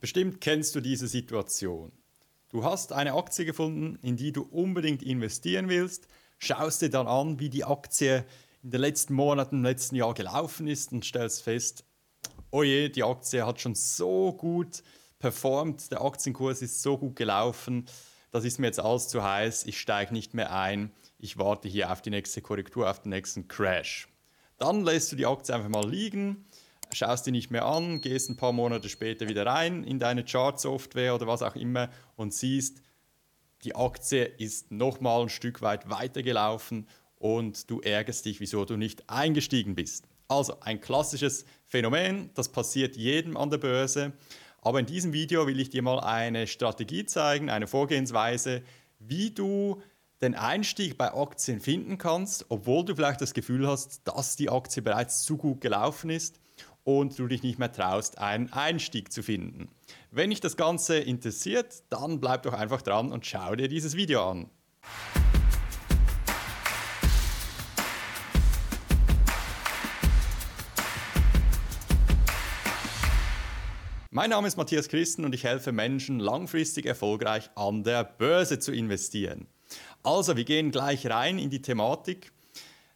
Bestimmt 0.00 0.40
kennst 0.40 0.74
du 0.74 0.80
diese 0.80 1.08
Situation. 1.08 1.90
Du 2.50 2.64
hast 2.64 2.92
eine 2.92 3.14
Aktie 3.14 3.44
gefunden, 3.44 3.98
in 4.00 4.16
die 4.16 4.32
du 4.32 4.42
unbedingt 4.42 5.02
investieren 5.02 5.68
willst, 5.68 6.06
schaust 6.38 6.82
dir 6.82 6.88
dann 6.88 7.08
an, 7.08 7.40
wie 7.40 7.50
die 7.50 7.64
Aktie 7.64 8.24
in 8.62 8.70
den 8.70 8.80
letzten 8.80 9.14
Monaten, 9.14 9.56
im 9.56 9.64
letzten 9.64 9.96
Jahr 9.96 10.14
gelaufen 10.14 10.68
ist 10.68 10.92
und 10.92 11.04
stellst 11.04 11.42
fest, 11.42 11.84
oh 12.50 12.62
je, 12.62 12.88
die 12.88 13.02
Aktie 13.02 13.44
hat 13.44 13.60
schon 13.60 13.74
so 13.74 14.32
gut 14.32 14.82
performt, 15.18 15.90
der 15.90 16.00
Aktienkurs 16.00 16.62
ist 16.62 16.80
so 16.80 16.96
gut 16.96 17.16
gelaufen, 17.16 17.86
das 18.30 18.44
ist 18.44 18.58
mir 18.58 18.66
jetzt 18.66 18.80
alles 18.80 19.08
zu 19.08 19.22
heiß, 19.22 19.66
ich 19.66 19.80
steige 19.80 20.12
nicht 20.12 20.32
mehr 20.32 20.52
ein, 20.52 20.92
ich 21.18 21.38
warte 21.38 21.68
hier 21.68 21.90
auf 21.90 22.02
die 22.02 22.10
nächste 22.10 22.40
Korrektur, 22.40 22.88
auf 22.88 23.02
den 23.02 23.10
nächsten 23.10 23.48
Crash. 23.48 24.08
Dann 24.58 24.84
lässt 24.84 25.10
du 25.10 25.16
die 25.16 25.26
Aktie 25.26 25.54
einfach 25.54 25.68
mal 25.68 25.88
liegen, 25.88 26.46
schaust 26.92 27.26
die 27.26 27.30
nicht 27.30 27.50
mehr 27.50 27.64
an, 27.64 28.00
gehst 28.00 28.30
ein 28.30 28.36
paar 28.36 28.52
Monate 28.52 28.88
später 28.88 29.28
wieder 29.28 29.46
rein 29.46 29.84
in 29.84 29.98
deine 29.98 30.24
Chart-Software 30.24 31.14
oder 31.14 31.26
was 31.26 31.42
auch 31.42 31.56
immer 31.56 31.90
und 32.16 32.34
siehst, 32.34 32.82
die 33.64 33.74
Aktie 33.74 34.24
ist 34.24 34.70
nochmal 34.70 35.22
ein 35.22 35.28
Stück 35.28 35.62
weit 35.62 35.90
weitergelaufen 35.90 36.86
und 37.16 37.70
du 37.70 37.80
ärgerst 37.80 38.24
dich, 38.24 38.40
wieso 38.40 38.64
du 38.64 38.76
nicht 38.76 39.08
eingestiegen 39.10 39.74
bist. 39.74 40.06
Also 40.28 40.60
ein 40.60 40.80
klassisches 40.80 41.44
Phänomen, 41.64 42.30
das 42.34 42.50
passiert 42.50 42.96
jedem 42.96 43.36
an 43.36 43.50
der 43.50 43.58
Börse. 43.58 44.12
Aber 44.60 44.80
in 44.80 44.86
diesem 44.86 45.12
Video 45.12 45.46
will 45.46 45.58
ich 45.58 45.70
dir 45.70 45.82
mal 45.82 46.00
eine 46.00 46.46
Strategie 46.46 47.04
zeigen, 47.06 47.50
eine 47.50 47.66
Vorgehensweise, 47.66 48.62
wie 48.98 49.30
du 49.30 49.80
den 50.20 50.34
Einstieg 50.34 50.98
bei 50.98 51.12
Aktien 51.14 51.60
finden 51.60 51.96
kannst, 51.96 52.46
obwohl 52.48 52.84
du 52.84 52.94
vielleicht 52.94 53.20
das 53.20 53.34
Gefühl 53.34 53.66
hast, 53.66 54.02
dass 54.04 54.36
die 54.36 54.50
Aktie 54.50 54.82
bereits 54.82 55.22
zu 55.22 55.36
gut 55.36 55.60
gelaufen 55.60 56.10
ist 56.10 56.40
und 56.88 57.18
du 57.18 57.26
dich 57.26 57.42
nicht 57.42 57.58
mehr 57.58 57.70
traust, 57.70 58.16
einen 58.16 58.50
Einstieg 58.50 59.12
zu 59.12 59.22
finden. 59.22 59.68
Wenn 60.10 60.30
dich 60.30 60.40
das 60.40 60.56
Ganze 60.56 60.96
interessiert, 60.96 61.82
dann 61.90 62.18
bleib 62.18 62.44
doch 62.44 62.54
einfach 62.54 62.80
dran 62.80 63.12
und 63.12 63.26
schau 63.26 63.54
dir 63.56 63.68
dieses 63.68 63.94
Video 63.94 64.30
an. 64.30 64.48
Mein 74.10 74.30
Name 74.30 74.48
ist 74.48 74.56
Matthias 74.56 74.88
Christen 74.88 75.26
und 75.26 75.34
ich 75.34 75.44
helfe 75.44 75.72
Menschen 75.72 76.18
langfristig 76.18 76.86
erfolgreich 76.86 77.50
an 77.54 77.84
der 77.84 78.02
Börse 78.02 78.60
zu 78.60 78.72
investieren. 78.72 79.46
Also, 80.02 80.38
wir 80.38 80.44
gehen 80.44 80.70
gleich 80.70 81.06
rein 81.06 81.38
in 81.38 81.50
die 81.50 81.60
Thematik 81.60 82.32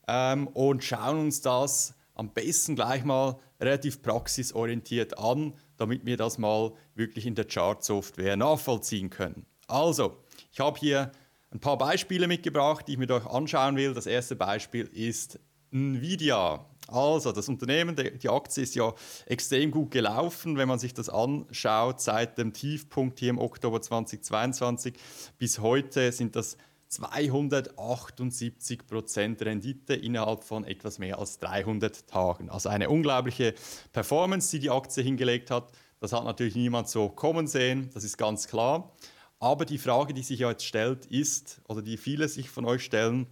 ähm, 0.08 0.46
und 0.46 0.82
schauen 0.82 1.18
uns 1.18 1.42
das 1.42 1.92
am 2.14 2.32
besten 2.32 2.76
gleich 2.76 3.04
mal 3.04 3.38
relativ 3.60 4.02
praxisorientiert 4.02 5.18
an, 5.18 5.54
damit 5.76 6.04
wir 6.04 6.16
das 6.16 6.38
mal 6.38 6.72
wirklich 6.94 7.26
in 7.26 7.34
der 7.34 7.46
Chart-Software 7.46 8.36
nachvollziehen 8.36 9.10
können. 9.10 9.46
Also, 9.66 10.18
ich 10.52 10.60
habe 10.60 10.78
hier 10.78 11.12
ein 11.50 11.60
paar 11.60 11.78
Beispiele 11.78 12.28
mitgebracht, 12.28 12.86
die 12.86 12.92
ich 12.92 12.98
mir 12.98 13.10
euch 13.10 13.26
anschauen 13.26 13.76
will. 13.76 13.94
Das 13.94 14.06
erste 14.06 14.36
Beispiel 14.36 14.86
ist 14.92 15.38
Nvidia. 15.70 16.66
Also, 16.88 17.32
das 17.32 17.48
Unternehmen, 17.48 17.96
die 17.96 18.28
Aktie 18.28 18.62
ist 18.62 18.74
ja 18.74 18.92
extrem 19.26 19.70
gut 19.70 19.90
gelaufen, 19.90 20.58
wenn 20.58 20.68
man 20.68 20.78
sich 20.78 20.92
das 20.92 21.08
anschaut. 21.08 22.00
Seit 22.00 22.36
dem 22.38 22.52
Tiefpunkt 22.52 23.20
hier 23.20 23.30
im 23.30 23.38
Oktober 23.38 23.80
2022 23.80 24.94
bis 25.38 25.58
heute 25.60 26.12
sind 26.12 26.36
das 26.36 26.56
278% 26.92 29.44
Rendite 29.44 29.94
innerhalb 29.94 30.44
von 30.44 30.64
etwas 30.64 30.98
mehr 30.98 31.18
als 31.18 31.38
300 31.38 32.06
Tagen. 32.06 32.50
Also 32.50 32.68
eine 32.68 32.90
unglaubliche 32.90 33.54
Performance, 33.92 34.50
die 34.50 34.60
die 34.60 34.70
Aktie 34.70 35.02
hingelegt 35.02 35.50
hat. 35.50 35.72
Das 36.00 36.12
hat 36.12 36.24
natürlich 36.24 36.54
niemand 36.54 36.88
so 36.88 37.08
kommen 37.08 37.46
sehen, 37.46 37.88
das 37.94 38.04
ist 38.04 38.18
ganz 38.18 38.46
klar. 38.46 38.94
Aber 39.38 39.64
die 39.64 39.78
Frage, 39.78 40.12
die 40.14 40.22
sich 40.22 40.40
jetzt 40.40 40.64
stellt, 40.64 41.06
ist, 41.06 41.62
oder 41.66 41.82
die 41.82 41.96
viele 41.96 42.28
sich 42.28 42.50
von 42.50 42.64
euch 42.64 42.84
stellen, 42.84 43.26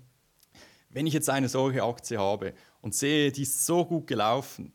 wenn 0.89 1.07
ich 1.07 1.15
jetzt 1.15 1.31
eine 1.31 1.49
solche 1.49 1.85
Aktie 1.85 2.19
habe 2.19 2.55
und 2.81 2.95
sehe, 2.95 3.31
die 3.31 3.43
ist 3.43 3.65
so 3.65 3.85
gut 3.85 4.07
gelaufen, 4.07 4.73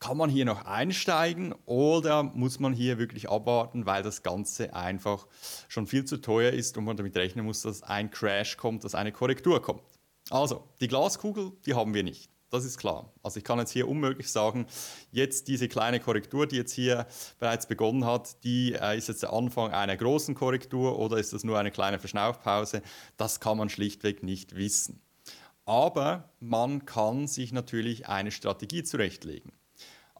kann 0.00 0.16
man 0.16 0.30
hier 0.30 0.44
noch 0.44 0.64
einsteigen 0.64 1.54
oder 1.64 2.22
muss 2.22 2.60
man 2.60 2.72
hier 2.72 2.98
wirklich 2.98 3.28
abwarten, 3.28 3.86
weil 3.86 4.02
das 4.02 4.22
Ganze 4.22 4.74
einfach 4.74 5.26
schon 5.68 5.86
viel 5.86 6.04
zu 6.04 6.18
teuer 6.20 6.52
ist 6.52 6.76
und 6.78 6.84
man 6.84 6.96
damit 6.96 7.16
rechnen 7.16 7.44
muss, 7.44 7.62
dass 7.62 7.82
ein 7.82 8.10
Crash 8.10 8.56
kommt, 8.56 8.84
dass 8.84 8.94
eine 8.94 9.12
Korrektur 9.12 9.60
kommt? 9.60 9.82
Also, 10.30 10.68
die 10.80 10.88
Glaskugel, 10.88 11.52
die 11.66 11.74
haben 11.74 11.94
wir 11.94 12.02
nicht. 12.02 12.30
Das 12.50 12.64
ist 12.64 12.78
klar. 12.78 13.12
Also 13.22 13.38
ich 13.38 13.44
kann 13.44 13.58
jetzt 13.58 13.72
hier 13.72 13.88
unmöglich 13.88 14.30
sagen, 14.30 14.66
jetzt 15.10 15.48
diese 15.48 15.68
kleine 15.68 16.00
Korrektur, 16.00 16.46
die 16.46 16.56
jetzt 16.56 16.72
hier 16.72 17.06
bereits 17.38 17.66
begonnen 17.66 18.06
hat, 18.06 18.42
die 18.42 18.72
äh, 18.72 18.96
ist 18.96 19.08
jetzt 19.08 19.22
der 19.22 19.34
Anfang 19.34 19.70
einer 19.70 19.96
großen 19.96 20.34
Korrektur 20.34 20.98
oder 20.98 21.18
ist 21.18 21.34
das 21.34 21.44
nur 21.44 21.58
eine 21.58 21.70
kleine 21.70 21.98
Verschnaufpause? 21.98 22.80
Das 23.18 23.40
kann 23.40 23.58
man 23.58 23.68
schlichtweg 23.68 24.22
nicht 24.22 24.56
wissen. 24.56 25.02
Aber 25.66 26.32
man 26.40 26.86
kann 26.86 27.26
sich 27.26 27.52
natürlich 27.52 28.08
eine 28.08 28.30
Strategie 28.30 28.82
zurechtlegen. 28.82 29.52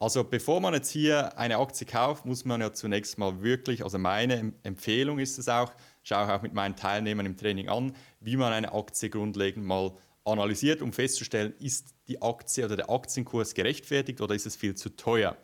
Also 0.01 0.23
bevor 0.23 0.61
man 0.61 0.73
jetzt 0.73 0.89
hier 0.89 1.37
eine 1.37 1.57
Aktie 1.57 1.85
kauft, 1.85 2.25
muss 2.25 2.45
man 2.45 2.61
ja 2.61 2.71
zunächst 2.71 3.17
mal 3.17 3.41
wirklich, 3.41 3.83
also 3.83 3.97
meine 3.97 4.53
Empfehlung 4.63 5.19
ist 5.19 5.37
es 5.37 5.49
auch, 5.49 5.73
schaue 6.03 6.33
auch 6.33 6.41
mit 6.41 6.53
meinen 6.53 6.77
Teilnehmern 6.77 7.25
im 7.25 7.35
Training 7.35 7.67
an, 7.67 7.93
wie 8.21 8.37
man 8.37 8.53
eine 8.53 8.71
Aktie 8.71 9.09
grundlegend 9.09 9.65
mal 9.65 9.91
analysiert, 10.23 10.81
um 10.81 10.93
festzustellen, 10.93 11.53
ist 11.59 11.93
die 12.07 12.21
Aktie 12.21 12.63
oder 12.63 12.77
der 12.77 12.89
Aktienkurs 12.89 13.53
gerechtfertigt 13.53 14.21
oder 14.21 14.35
ist 14.35 14.45
es 14.45 14.55
viel 14.55 14.73
zu 14.73 14.95
teuer. 14.95 15.35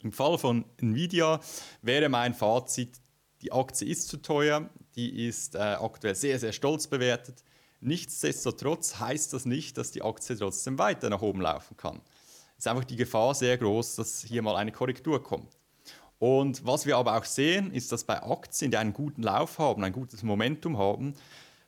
Im 0.00 0.12
Fall 0.12 0.38
von 0.38 0.64
Nvidia 0.78 1.38
wäre 1.80 2.08
mein 2.08 2.34
Fazit, 2.34 3.00
die 3.42 3.52
Aktie 3.52 3.86
ist 3.86 4.08
zu 4.08 4.16
teuer, 4.16 4.68
die 4.96 5.28
ist 5.28 5.54
äh, 5.54 5.58
aktuell 5.58 6.16
sehr, 6.16 6.40
sehr 6.40 6.52
stolz 6.52 6.88
bewertet. 6.88 7.44
Nichtsdestotrotz 7.80 8.98
heißt 8.98 9.32
das 9.32 9.44
nicht, 9.44 9.78
dass 9.78 9.92
die 9.92 10.02
Aktie 10.02 10.36
trotzdem 10.36 10.80
weiter 10.80 11.10
nach 11.10 11.22
oben 11.22 11.42
laufen 11.42 11.76
kann 11.76 12.00
ist 12.58 12.68
einfach 12.68 12.84
die 12.84 12.96
Gefahr 12.96 13.34
sehr 13.34 13.58
groß, 13.58 13.96
dass 13.96 14.22
hier 14.22 14.42
mal 14.42 14.56
eine 14.56 14.72
Korrektur 14.72 15.22
kommt. 15.22 15.58
Und 16.18 16.64
was 16.64 16.86
wir 16.86 16.96
aber 16.96 17.18
auch 17.18 17.24
sehen, 17.24 17.72
ist, 17.72 17.92
dass 17.92 18.04
bei 18.04 18.22
Aktien, 18.22 18.70
die 18.70 18.76
einen 18.76 18.92
guten 18.92 19.22
Lauf 19.22 19.58
haben, 19.58 19.84
ein 19.84 19.92
gutes 19.92 20.22
Momentum 20.22 20.78
haben, 20.78 21.14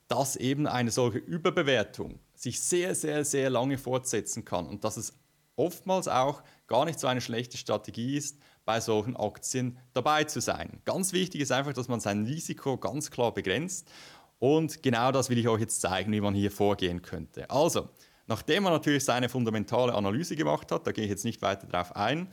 dass 0.07 0.35
eben 0.35 0.67
eine 0.67 0.89
solche 0.89 1.19
Überbewertung 1.19 2.19
sich 2.33 2.61
sehr, 2.61 2.95
sehr, 2.95 3.25
sehr 3.25 3.49
lange 3.49 3.77
fortsetzen 3.77 4.45
kann 4.45 4.67
und 4.67 4.83
dass 4.83 4.97
es 4.97 5.13
oftmals 5.55 6.07
auch 6.07 6.43
gar 6.67 6.85
nicht 6.85 6.99
so 6.99 7.07
eine 7.07 7.21
schlechte 7.21 7.57
Strategie 7.57 8.15
ist, 8.15 8.37
bei 8.63 8.79
solchen 8.79 9.15
Aktien 9.15 9.77
dabei 9.93 10.25
zu 10.25 10.41
sein. 10.41 10.81
Ganz 10.85 11.13
wichtig 11.13 11.41
ist 11.41 11.51
einfach, 11.51 11.73
dass 11.73 11.87
man 11.87 11.99
sein 11.99 12.25
Risiko 12.25 12.77
ganz 12.77 13.11
klar 13.11 13.33
begrenzt 13.33 13.89
und 14.39 14.83
genau 14.83 15.11
das 15.11 15.29
will 15.29 15.37
ich 15.37 15.47
euch 15.47 15.61
jetzt 15.61 15.81
zeigen, 15.81 16.11
wie 16.11 16.21
man 16.21 16.35
hier 16.35 16.51
vorgehen 16.51 17.01
könnte. 17.01 17.49
Also, 17.49 17.89
Nachdem 18.27 18.63
man 18.63 18.73
natürlich 18.73 19.05
seine 19.05 19.29
fundamentale 19.29 19.93
Analyse 19.93 20.35
gemacht 20.35 20.71
hat, 20.71 20.85
da 20.85 20.91
gehe 20.91 21.05
ich 21.05 21.09
jetzt 21.09 21.25
nicht 21.25 21.41
weiter 21.41 21.65
drauf 21.65 21.95
ein, 21.95 22.27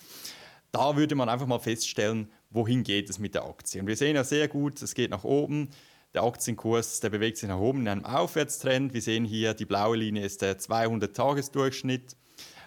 da 0.73 0.97
würde 0.97 1.15
man 1.15 1.29
einfach 1.29 1.47
mal 1.47 1.61
feststellen, 1.61 2.29
wohin 2.51 2.83
geht 2.83 3.09
es 3.09 3.21
mit 3.21 3.35
der 3.35 3.45
Aktie. 3.45 3.81
Und 3.81 3.87
wir 3.87 3.97
sehen 3.97 4.17
ja 4.17 4.25
sehr 4.25 4.49
gut, 4.49 4.83
es 4.83 4.95
geht 4.95 5.11
nach 5.11 5.25
oben. 5.25 5.71
Der 6.15 6.25
Aktienkurs, 6.25 7.01
der 7.01 7.11
bewegt 7.11 7.39
sich 7.39 7.49
nach 7.49 7.59
oben 7.59 7.81
in 7.81 7.89
einem 7.89 8.05
Aufwärtstrend. 8.05 8.93
Wir 8.93 9.03
sehen 9.03 9.25
hier, 9.25 9.55
die 9.55 9.65
blaue 9.67 9.97
Linie 9.97 10.25
ist 10.25 10.43
der 10.43 10.59
200-Tages-Durchschnitt. 10.59 12.17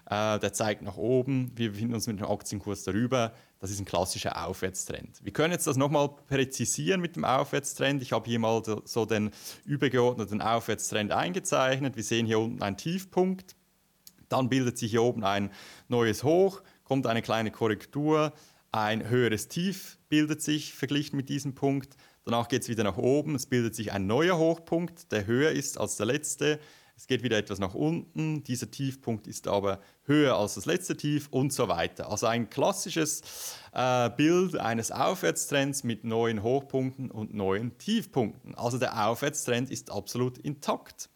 Äh, 0.10 0.40
der 0.40 0.54
zeigt 0.54 0.82
nach 0.82 0.96
oben. 0.96 1.52
Wir 1.56 1.72
befinden 1.72 1.94
uns 1.94 2.08
mit 2.08 2.20
dem 2.20 2.28
Aktienkurs 2.28 2.84
darüber. 2.84 3.34
Das 3.60 3.72
ist 3.72 3.80
ein 3.80 3.86
klassischer 3.86 4.46
Aufwärtstrend. 4.46 5.20
Wir 5.24 5.34
können 5.34 5.52
jetzt 5.52 5.66
das 5.66 5.78
nochmal 5.78 6.10
präzisieren 6.28 7.02
mit 7.02 7.16
dem 7.16 7.26
Aufwärtstrend. 7.26 8.02
Ich 8.04 8.12
habe 8.12 8.30
hier 8.30 8.38
mal 8.38 8.62
so 8.86 9.06
den 9.06 9.32
übergeordneten 9.66 10.42
Aufwärtstrend 10.42 11.12
eingezeichnet. 11.12 11.96
Wir 11.96 12.04
sehen 12.04 12.28
hier 12.28 12.40
unten 12.40 12.62
einen 12.62 12.78
Tiefpunkt. 12.78 13.56
Dann 14.30 14.50
bildet 14.50 14.78
sich 14.78 14.92
hier 14.92 15.02
oben 15.02 15.24
ein 15.24 15.52
neues 15.88 16.24
Hoch, 16.24 16.62
kommt 16.84 17.08
eine 17.08 17.22
kleine 17.22 17.50
Korrektur, 17.50 18.34
ein 18.72 19.08
höheres 19.10 19.48
Tief 19.48 19.98
bildet 20.10 20.42
sich 20.42 20.74
verglichen 20.74 21.16
mit 21.16 21.30
diesem 21.30 21.56
Punkt. 21.56 21.96
Danach 22.26 22.50
geht 22.50 22.64
es 22.64 22.70
wieder 22.70 22.84
nach 22.84 22.98
oben, 22.98 23.36
es 23.36 23.46
bildet 23.46 23.74
sich 23.74 23.94
ein 23.94 24.06
neuer 24.06 24.38
Hochpunkt, 24.38 25.12
der 25.12 25.26
höher 25.26 25.52
ist 25.52 25.78
als 25.80 25.96
der 25.96 26.06
letzte. 26.06 26.60
Es 26.98 27.06
geht 27.06 27.22
wieder 27.22 27.38
etwas 27.38 27.60
nach 27.60 27.76
unten, 27.76 28.44
dieser 28.44 28.72
Tiefpunkt 28.72 29.28
ist 29.28 29.48
aber 29.48 29.80
höher 30.06 30.36
als 30.36 30.56
das 30.56 30.66
letzte 30.66 30.98
Tief 30.98 31.28
und 31.30 31.54
so 31.54 31.68
weiter. 31.68 32.10
Also 32.10 32.26
ein 32.26 32.50
klassisches 32.50 33.22
äh, 33.72 34.10
Bild 34.10 34.58
eines 34.58 34.92
Aufwärtstrends 34.92 35.84
mit 35.84 36.04
neuen 36.04 36.42
Hochpunkten 36.42 37.12
und 37.12 37.36
neuen 37.36 37.78
Tiefpunkten. 37.78 38.56
Also 38.56 38.80
der 38.80 39.08
Aufwärtstrend 39.08 39.70
ist 39.70 39.92
absolut 39.92 40.40
intakt. 40.40 41.10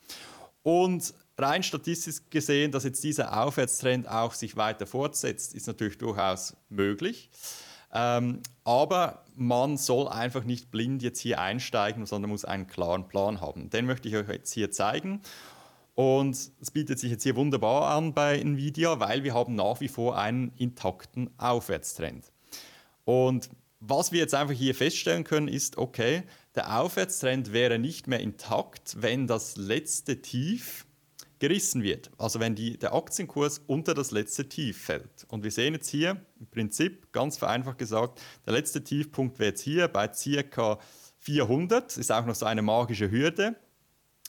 Und 0.61 1.15
rein 1.35 1.63
statistisch 1.63 2.17
gesehen, 2.29 2.71
dass 2.71 2.83
jetzt 2.83 3.03
dieser 3.03 3.41
Aufwärtstrend 3.43 4.07
auch 4.07 4.33
sich 4.33 4.55
weiter 4.55 4.85
fortsetzt, 4.85 5.55
ist 5.55 5.65
natürlich 5.65 5.97
durchaus 5.97 6.55
möglich. 6.69 7.31
Ähm, 7.93 8.41
aber 8.63 9.25
man 9.35 9.77
soll 9.77 10.07
einfach 10.07 10.43
nicht 10.43 10.71
blind 10.71 11.01
jetzt 11.01 11.19
hier 11.19 11.41
einsteigen, 11.41 12.05
sondern 12.05 12.29
muss 12.29 12.45
einen 12.45 12.67
klaren 12.67 13.07
Plan 13.07 13.41
haben. 13.41 13.69
Den 13.69 13.85
möchte 13.85 14.07
ich 14.07 14.15
euch 14.15 14.29
jetzt 14.29 14.53
hier 14.53 14.71
zeigen. 14.71 15.21
Und 15.93 16.51
es 16.61 16.71
bietet 16.71 16.99
sich 16.99 17.11
jetzt 17.11 17.23
hier 17.23 17.35
wunderbar 17.35 17.95
an 17.95 18.13
bei 18.13 18.39
Nvidia, 18.39 18.99
weil 18.99 19.23
wir 19.23 19.33
haben 19.33 19.55
nach 19.55 19.81
wie 19.81 19.89
vor 19.89 20.17
einen 20.17 20.53
intakten 20.57 21.29
Aufwärtstrend. 21.37 22.31
Und 23.03 23.49
was 23.79 24.11
wir 24.11 24.19
jetzt 24.19 24.35
einfach 24.35 24.53
hier 24.53 24.75
feststellen 24.75 25.23
können, 25.23 25.47
ist, 25.47 25.77
okay, 25.77 26.23
der 26.55 26.79
Aufwärtstrend 26.79 27.51
wäre 27.51 27.79
nicht 27.79 28.07
mehr 28.07 28.19
intakt, 28.19 29.01
wenn 29.01 29.27
das 29.27 29.57
letzte 29.57 30.21
Tief 30.21 30.85
gerissen 31.39 31.81
wird. 31.81 32.11
Also 32.19 32.39
wenn 32.39 32.53
die, 32.53 32.77
der 32.77 32.93
Aktienkurs 32.93 33.59
unter 33.65 33.95
das 33.95 34.11
letzte 34.11 34.47
Tief 34.47 34.77
fällt. 34.77 35.25
Und 35.27 35.43
wir 35.43 35.49
sehen 35.49 35.73
jetzt 35.73 35.89
hier 35.89 36.23
im 36.39 36.45
Prinzip, 36.45 37.11
ganz 37.11 37.37
vereinfacht 37.37 37.79
gesagt, 37.79 38.21
der 38.45 38.53
letzte 38.53 38.83
Tiefpunkt 38.83 39.39
wäre 39.39 39.49
jetzt 39.49 39.61
hier 39.61 39.87
bei 39.87 40.07
ca. 40.07 40.77
400, 41.17 41.97
ist 41.97 42.11
auch 42.11 42.25
noch 42.25 42.35
so 42.35 42.45
eine 42.45 42.61
magische 42.61 43.09
Hürde, 43.09 43.55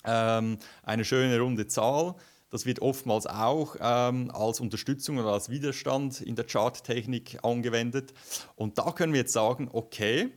ähm, 0.04 0.58
eine 0.82 1.04
schöne 1.04 1.38
runde 1.40 1.66
Zahl. 1.66 2.14
Das 2.50 2.66
wird 2.66 2.82
oftmals 2.82 3.26
auch 3.26 3.76
ähm, 3.80 4.30
als 4.30 4.60
Unterstützung 4.60 5.18
oder 5.18 5.32
als 5.32 5.48
Widerstand 5.48 6.20
in 6.20 6.36
der 6.36 6.46
Charttechnik 6.46 7.38
angewendet. 7.42 8.12
Und 8.56 8.76
da 8.76 8.92
können 8.92 9.14
wir 9.14 9.20
jetzt 9.20 9.32
sagen, 9.32 9.70
okay, 9.72 10.30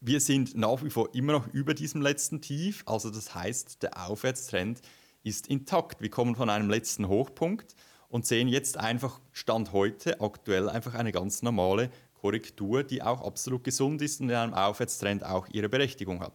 wir 0.00 0.20
sind 0.20 0.56
nach 0.56 0.84
wie 0.84 0.90
vor 0.90 1.14
immer 1.14 1.32
noch 1.32 1.48
über 1.48 1.74
diesem 1.74 2.00
letzten 2.00 2.40
Tief. 2.40 2.84
Also 2.86 3.10
das 3.10 3.34
heißt, 3.34 3.82
der 3.82 4.06
Aufwärtstrend 4.06 4.80
ist 5.24 5.48
intakt. 5.48 6.00
Wir 6.00 6.10
kommen 6.10 6.36
von 6.36 6.48
einem 6.48 6.70
letzten 6.70 7.08
Hochpunkt 7.08 7.74
und 8.08 8.24
sehen 8.24 8.46
jetzt 8.46 8.78
einfach 8.78 9.20
Stand 9.32 9.72
heute 9.72 10.20
aktuell 10.20 10.68
einfach 10.68 10.94
eine 10.94 11.10
ganz 11.10 11.42
normale 11.42 11.90
Korrektur, 12.20 12.84
die 12.84 13.02
auch 13.02 13.22
absolut 13.22 13.64
gesund 13.64 14.00
ist 14.00 14.20
und 14.20 14.30
in 14.30 14.36
einem 14.36 14.54
Aufwärtstrend 14.54 15.24
auch 15.24 15.48
ihre 15.48 15.68
Berechtigung 15.68 16.20
hat. 16.20 16.32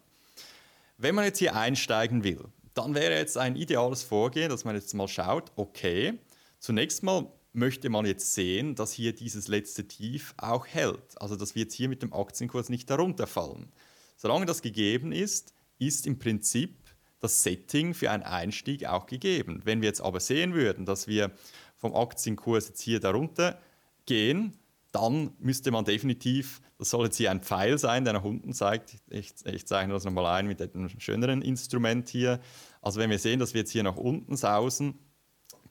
Wenn 1.02 1.16
man 1.16 1.26
jetzt 1.26 1.40
hier 1.40 1.56
einsteigen 1.56 2.24
will, 2.24 2.46
dann 2.76 2.94
wäre 2.94 3.18
jetzt 3.18 3.36
ein 3.36 3.56
ideales 3.56 4.04
Vorgehen, 4.04 4.50
dass 4.50 4.66
man 4.66 4.76
jetzt 4.76 4.94
mal 4.94 5.08
schaut, 5.08 5.52
okay, 5.56 6.20
zunächst 6.60 7.02
mal 7.02 7.26
möchte 7.54 7.90
man 7.90 8.06
jetzt 8.06 8.36
sehen, 8.36 8.76
dass 8.76 8.94
hier 8.94 9.12
dieses 9.12 9.48
letzte 9.48 9.88
Tief 9.88 10.36
auch 10.38 10.68
hält. 10.68 11.20
Also 11.20 11.36
dass 11.36 11.56
wir 11.56 11.64
jetzt 11.64 11.74
hier 11.74 11.90
mit 11.90 12.04
dem 12.04 12.14
Aktienkurs 12.14 12.70
nicht 12.70 12.88
darunter 12.88 13.26
fallen. 13.26 13.72
Solange 14.16 14.46
das 14.46 14.62
gegeben 14.62 15.12
ist, 15.12 15.56
ist 15.80 16.06
im 16.06 16.20
Prinzip 16.20 16.78
das 17.20 17.42
Setting 17.42 17.96
für 17.96 18.12
einen 18.12 18.22
Einstieg 18.22 18.86
auch 18.86 19.08
gegeben. 19.08 19.62
Wenn 19.64 19.82
wir 19.82 19.88
jetzt 19.88 20.02
aber 20.02 20.20
sehen 20.20 20.54
würden, 20.54 20.86
dass 20.86 21.08
wir 21.08 21.32
vom 21.78 21.96
Aktienkurs 21.96 22.68
jetzt 22.68 22.82
hier 22.82 23.00
darunter 23.00 23.60
gehen, 24.06 24.56
dann 24.92 25.32
müsste 25.40 25.72
man 25.72 25.86
definitiv, 25.86 26.62
das 26.78 26.90
soll 26.90 27.06
jetzt 27.06 27.18
hier 27.18 27.32
ein 27.32 27.42
Pfeil 27.42 27.78
sein, 27.78 28.04
der 28.04 28.14
nach 28.14 28.24
unten 28.24 28.54
zeigt. 28.54 28.98
Ich, 29.10 29.34
ich 29.46 29.66
zeichne 29.66 29.94
das 29.94 30.04
nochmal 30.04 30.26
ein 30.26 30.48
mit 30.48 30.62
einem 30.62 30.90
schöneren 31.00 31.42
Instrument 31.42 32.10
hier. 32.10 32.40
Also 32.82 33.00
wenn 33.00 33.10
wir 33.10 33.20
sehen, 33.20 33.40
dass 33.40 33.54
wir 33.54 33.62
jetzt 33.62 33.72
hier 33.72 33.84
nach 33.84 33.96
unten 33.96 34.36
sausen, 34.36 35.00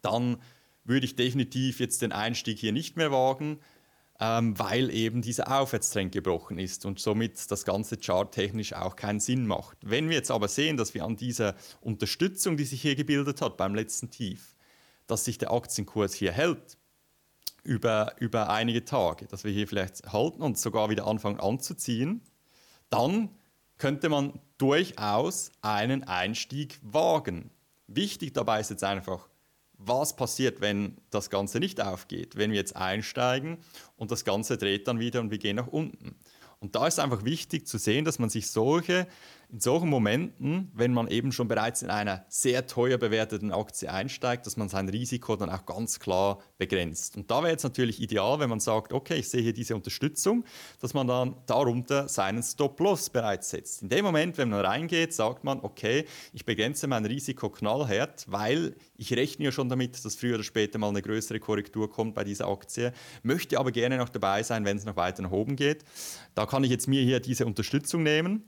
dann 0.01 0.39
würde 0.85 1.05
ich 1.05 1.17
definitiv 1.17 1.81
jetzt 1.81 2.01
den 2.01 2.13
Einstieg 2.13 2.59
hier 2.59 2.73
nicht 2.73 2.97
mehr 2.97 3.13
wagen, 3.13 3.61
ähm, 4.19 4.59
weil 4.59 4.91
eben 4.91 5.21
dieser 5.21 5.61
Aufwärtstrend 5.61 6.13
gebrochen 6.13 6.59
ist 6.59 6.87
und 6.87 6.99
somit 6.99 7.51
das 7.51 7.65
ganze 7.65 7.99
Chart 7.99 8.33
technisch 8.33 8.73
auch 8.73 8.97
keinen 8.97 9.21
Sinn 9.21 9.47
macht. 9.47 9.77
Wenn 9.83 10.09
wir 10.09 10.17
jetzt 10.17 10.31
aber 10.31 10.49
sehen, 10.49 10.77
dass 10.77 10.95
wir 10.95 11.05
an 11.05 11.17
dieser 11.17 11.55
Unterstützung, 11.81 12.57
die 12.57 12.65
sich 12.65 12.81
hier 12.81 12.97
gebildet 12.97 13.43
hat 13.43 13.57
beim 13.59 13.75
letzten 13.75 14.11
Tief, 14.11 14.57
dass 15.07 15.25
sich 15.25 15.39
der 15.39 15.53
Aktienkurs 15.53 16.15
hier 16.15 16.33
hält, 16.33 16.79
über, 17.63 18.15
über 18.19 18.51
einige 18.51 18.85
Tage, 18.85 19.27
dass 19.27 19.45
wir 19.45 19.53
hier 19.53 19.69
vielleicht 19.69 20.13
halten 20.13 20.43
und 20.43 20.59
sogar 20.59 20.91
wieder 20.91 21.07
anfangen 21.07 21.41
anzuziehen, 21.41 22.23
dann 22.89 23.31
könnte 23.79 24.09
man 24.09 24.39
durchaus 24.59 25.53
einen 25.63 26.05
Einstieg 26.05 26.79
wagen. 26.83 27.51
Wichtig 27.87 28.35
dabei 28.35 28.61
ist 28.61 28.71
jetzt 28.71 28.85
einfach, 28.85 29.29
was 29.79 30.15
passiert, 30.15 30.61
wenn 30.61 30.99
das 31.11 31.31
Ganze 31.31 31.59
nicht 31.59 31.81
aufgeht, 31.81 32.37
wenn 32.37 32.51
wir 32.51 32.59
jetzt 32.59 32.77
einsteigen 32.77 33.59
und 33.97 34.11
das 34.11 34.25
Ganze 34.25 34.59
dreht 34.59 34.87
dann 34.87 35.01
wieder 35.01 35.21
und 35.21 35.31
wir 35.31 35.39
gehen 35.39 35.57
nach 35.57 35.67
unten. 35.67 36.17
Und 36.59 36.75
da 36.75 36.87
ist 36.87 37.01
einfach 37.01 37.25
wichtig 37.25 37.67
zu 37.67 37.79
sehen, 37.79 38.05
dass 38.05 38.19
man 38.19 38.29
sich 38.29 38.51
solche 38.51 39.07
in 39.53 39.61
solchen 39.61 39.89
Momenten, 39.89 40.71
wenn 40.75 40.93
man 40.93 41.09
eben 41.09 41.33
schon 41.33 41.49
bereits 41.49 41.83
in 41.83 41.91
einer 41.91 42.25
sehr 42.29 42.67
teuer 42.67 42.99
bewerteten 42.99 43.53
Aktie 43.53 43.93
einsteigt, 43.93 44.47
dass 44.47 44.57
man 44.57 44.69
sein 44.69 44.89
Risiko 44.89 45.37
dann 45.37 45.51
auch 45.51 45.67
ganz 45.67 45.99
klar 45.99 46.39
begrenzt. 46.59 47.17
Und 47.17 47.31
da 47.31 47.43
wäre 47.43 47.53
jetzt 47.53 47.65
natürlich 47.65 48.01
ideal, 48.01 48.39
wenn 48.39 48.51
man 48.51 48.61
sagt, 48.61 48.93
okay, 48.93 49.17
ich 49.17 49.29
sehe 49.29 49.43
hier 49.43 49.53
diese 49.53 49.75
Unterstützung, 49.75 50.45
dass 50.81 50.95
man 50.95 51.07
dann 51.07 51.35
darunter 51.47 52.09
seinen 52.09 52.43
Stop-Loss 52.43 53.11
bereits 53.11 53.51
setzt. 53.51 53.83
In 53.83 53.89
dem 53.89 54.05
Moment, 54.05 54.39
wenn 54.39 54.51
man 54.51 54.65
reingeht, 54.65 55.13
sagt 55.13 55.45
man, 55.45 55.61
okay, 55.61 56.05
ich 56.33 56.45
begrenze 56.45 56.87
mein 56.87 57.05
Risiko 57.05 57.51
knallhart, 57.51 58.27
weil 58.29 58.77
ich 58.97 59.13
rechne 59.15 59.47
ja 59.47 59.53
schon 59.53 59.69
damit, 59.69 60.05
dass 60.05 60.15
früher 60.15 60.37
oder 60.37 60.45
später 60.45 60.79
mal 60.79 60.89
eine 60.89 61.03
größere 61.03 61.41
Korrektur 61.41 61.91
kommt 61.91 62.15
bei 62.15 62.25
dieser 62.25 62.49
Aktie, 62.49 62.93
möchte 63.23 63.59
aber 63.59 63.73
gerne 63.73 63.97
noch 63.97 64.09
dabei 64.09 64.43
sein, 64.43 64.65
wenn 64.65 64.77
es 64.77 64.85
noch 64.85 64.97
weiter 64.97 65.23
nach 65.23 65.33
oben 65.33 65.57
geht. 65.57 65.85
Da 66.35 66.47
kann 66.47 66.63
ich 66.65 66.71
jetzt 66.71 66.87
mir 66.87 67.03
hier 67.03 67.21
diese 67.21 67.47
Unterstützung 67.47 68.03
nehmen 68.03 68.45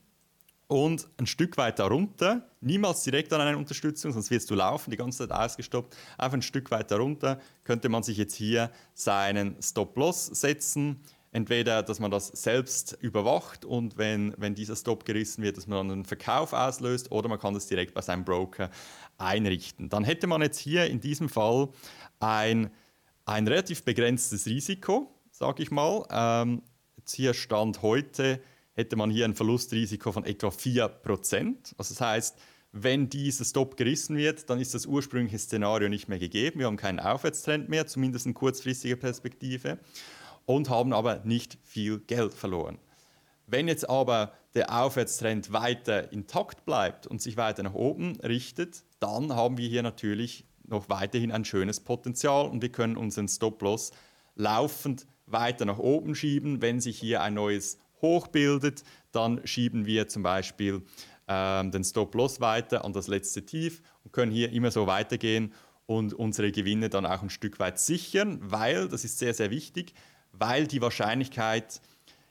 und 0.73 1.07
ein 1.19 1.27
Stück 1.27 1.59
weit 1.59 1.79
darunter, 1.79 2.49
niemals 2.63 3.03
direkt 3.03 3.33
an 3.35 3.43
eine 3.43 3.59
Unterstützung, 3.59 4.11
sonst 4.11 4.31
wirst 4.31 4.51
du 4.51 4.55
laufen, 4.55 4.91
die 4.91 4.97
ganze 4.97 5.29
Zeit 5.29 5.33
ausgestoppt, 5.39 5.95
einfach 6.17 6.39
ein 6.39 6.43
Stück 6.43 6.71
weit 6.71 6.91
darunter 6.91 7.39
könnte 7.63 7.91
man 7.91 8.03
sich 8.03 8.17
jetzt 8.17 8.35
hier 8.35 8.71
seinen 8.95 9.61
Stop-Loss 9.63 10.27
setzen. 10.27 11.01
Entweder, 11.31 11.83
dass 11.83 11.99
man 11.99 12.11
das 12.11 12.29
selbst 12.29 12.97
überwacht 13.01 13.65
und 13.65 13.97
wenn, 13.97 14.35
wenn 14.39 14.55
dieser 14.55 14.77
Stop 14.77 15.05
gerissen 15.05 15.43
wird, 15.43 15.57
dass 15.57 15.67
man 15.67 15.79
dann 15.79 15.91
einen 15.91 16.05
Verkauf 16.05 16.53
auslöst 16.53 17.11
oder 17.11 17.29
man 17.29 17.39
kann 17.39 17.55
das 17.55 17.67
direkt 17.67 17.95
bei 17.95 18.03
seinem 18.03 18.25
Broker 18.25 18.71
einrichten. 19.19 19.89
Dann 19.89 20.05
hätte 20.05 20.27
man 20.27 20.43
jetzt 20.43 20.59
hier 20.59 20.87
in 20.87 21.01
diesem 21.01 21.29
Fall 21.29 21.69
ein, 22.21 22.71
ein 23.25 23.49
relativ 23.49 23.83
begrenztes 23.83 24.47
Risiko, 24.47 25.11
sage 25.31 25.63
ich 25.63 25.71
mal. 25.71 26.07
Ähm, 26.11 26.63
jetzt 26.97 27.15
hier 27.15 27.33
Stand 27.33 27.83
heute 27.83 28.41
hätte 28.75 28.97
man 28.97 29.11
hier 29.11 29.25
ein 29.25 29.35
Verlustrisiko 29.35 30.13
von 30.13 30.25
etwa 30.25 30.49
4%. 30.49 31.75
Also 31.77 31.95
das 31.95 32.01
heißt, 32.01 32.39
wenn 32.73 33.11
dieser 33.11 33.45
Stop 33.45 33.77
gerissen 33.77 34.17
wird, 34.17 34.49
dann 34.49 34.59
ist 34.59 34.75
das 34.75 34.87
ursprüngliche 34.87 35.39
Szenario 35.39 35.91
nicht 35.91 36.09
mehr 36.09 36.19
gegeben. 36.19 36.59
Wir 36.59 36.67
haben 36.67 36.79
keinen 36.79 37.01
Aufwärtstrend 37.01 37.69
mehr, 37.69 37.87
zumindest 37.87 38.25
in 38.25 38.35
kurzfristiger 38.35 38.97
Perspektive, 38.97 39.79
und 40.47 40.71
haben 40.71 40.93
aber 40.93 41.21
nicht 41.25 41.59
viel 41.65 42.01
Geld 42.01 42.33
verloren. 42.33 42.79
Wenn 43.47 43.69
jetzt 43.69 43.89
aber 43.89 44.33
der 44.55 44.83
Aufwärtstrend 44.83 45.53
weiter 45.53 46.13
intakt 46.13 46.65
bleibt 46.65 47.07
und 47.07 47.21
sich 47.21 47.37
weiter 47.37 47.63
nach 47.63 47.75
oben 47.75 48.19
richtet, 48.21 48.85
dann 49.01 49.35
haben 49.35 49.59
wir 49.59 49.69
hier 49.69 49.83
natürlich 49.83 50.47
noch 50.65 50.89
weiterhin 50.89 51.33
ein 51.33 51.45
schönes 51.45 51.81
Potenzial 51.81 52.47
und 52.47 52.63
wir 52.63 52.71
können 52.71 52.97
unseren 52.97 53.29
Stop-Loss 53.29 53.93
laufend 54.35 55.07
weiter 55.27 55.67
nach 55.67 55.79
oben 55.79 56.15
schieben, 56.15 56.63
wenn 56.63 56.81
sich 56.81 56.99
hier 56.99 57.23
ein 57.23 57.35
neues 57.35 57.79
hochbildet, 58.03 58.83
dann 59.13 59.41
schieben 59.47 59.87
wir 59.87 60.09
zum 60.09 60.23
Beispiel 60.23 60.83
ähm, 61.29 61.71
den 61.71 61.85
Stop-Loss 61.85 62.41
weiter 62.41 62.85
an 62.85 62.93
das 62.93 63.09
letzte 63.09 63.47
Tief 63.47 63.83
und 64.05 64.13
können 64.13 64.33
hier 64.33 64.53
immer 64.53 64.71
so 64.71 64.87
weitergehen 64.87 65.55
und 65.87 66.15
unsere 66.15 66.53
Gewinne 66.53 66.89
dann 66.89 67.07
auch 67.07 67.23
ein 67.23 67.31
Stück 67.31 67.59
weit 67.59 67.79
sichern, 67.79 68.39
weil, 68.43 68.89
das 68.89 69.05
ist 69.05 69.19
sehr, 69.19 69.35
sehr 69.35 69.51
wichtig, 69.51 69.95
weil 70.33 70.67
die 70.67 70.81
Wahrscheinlichkeit, 70.81 71.81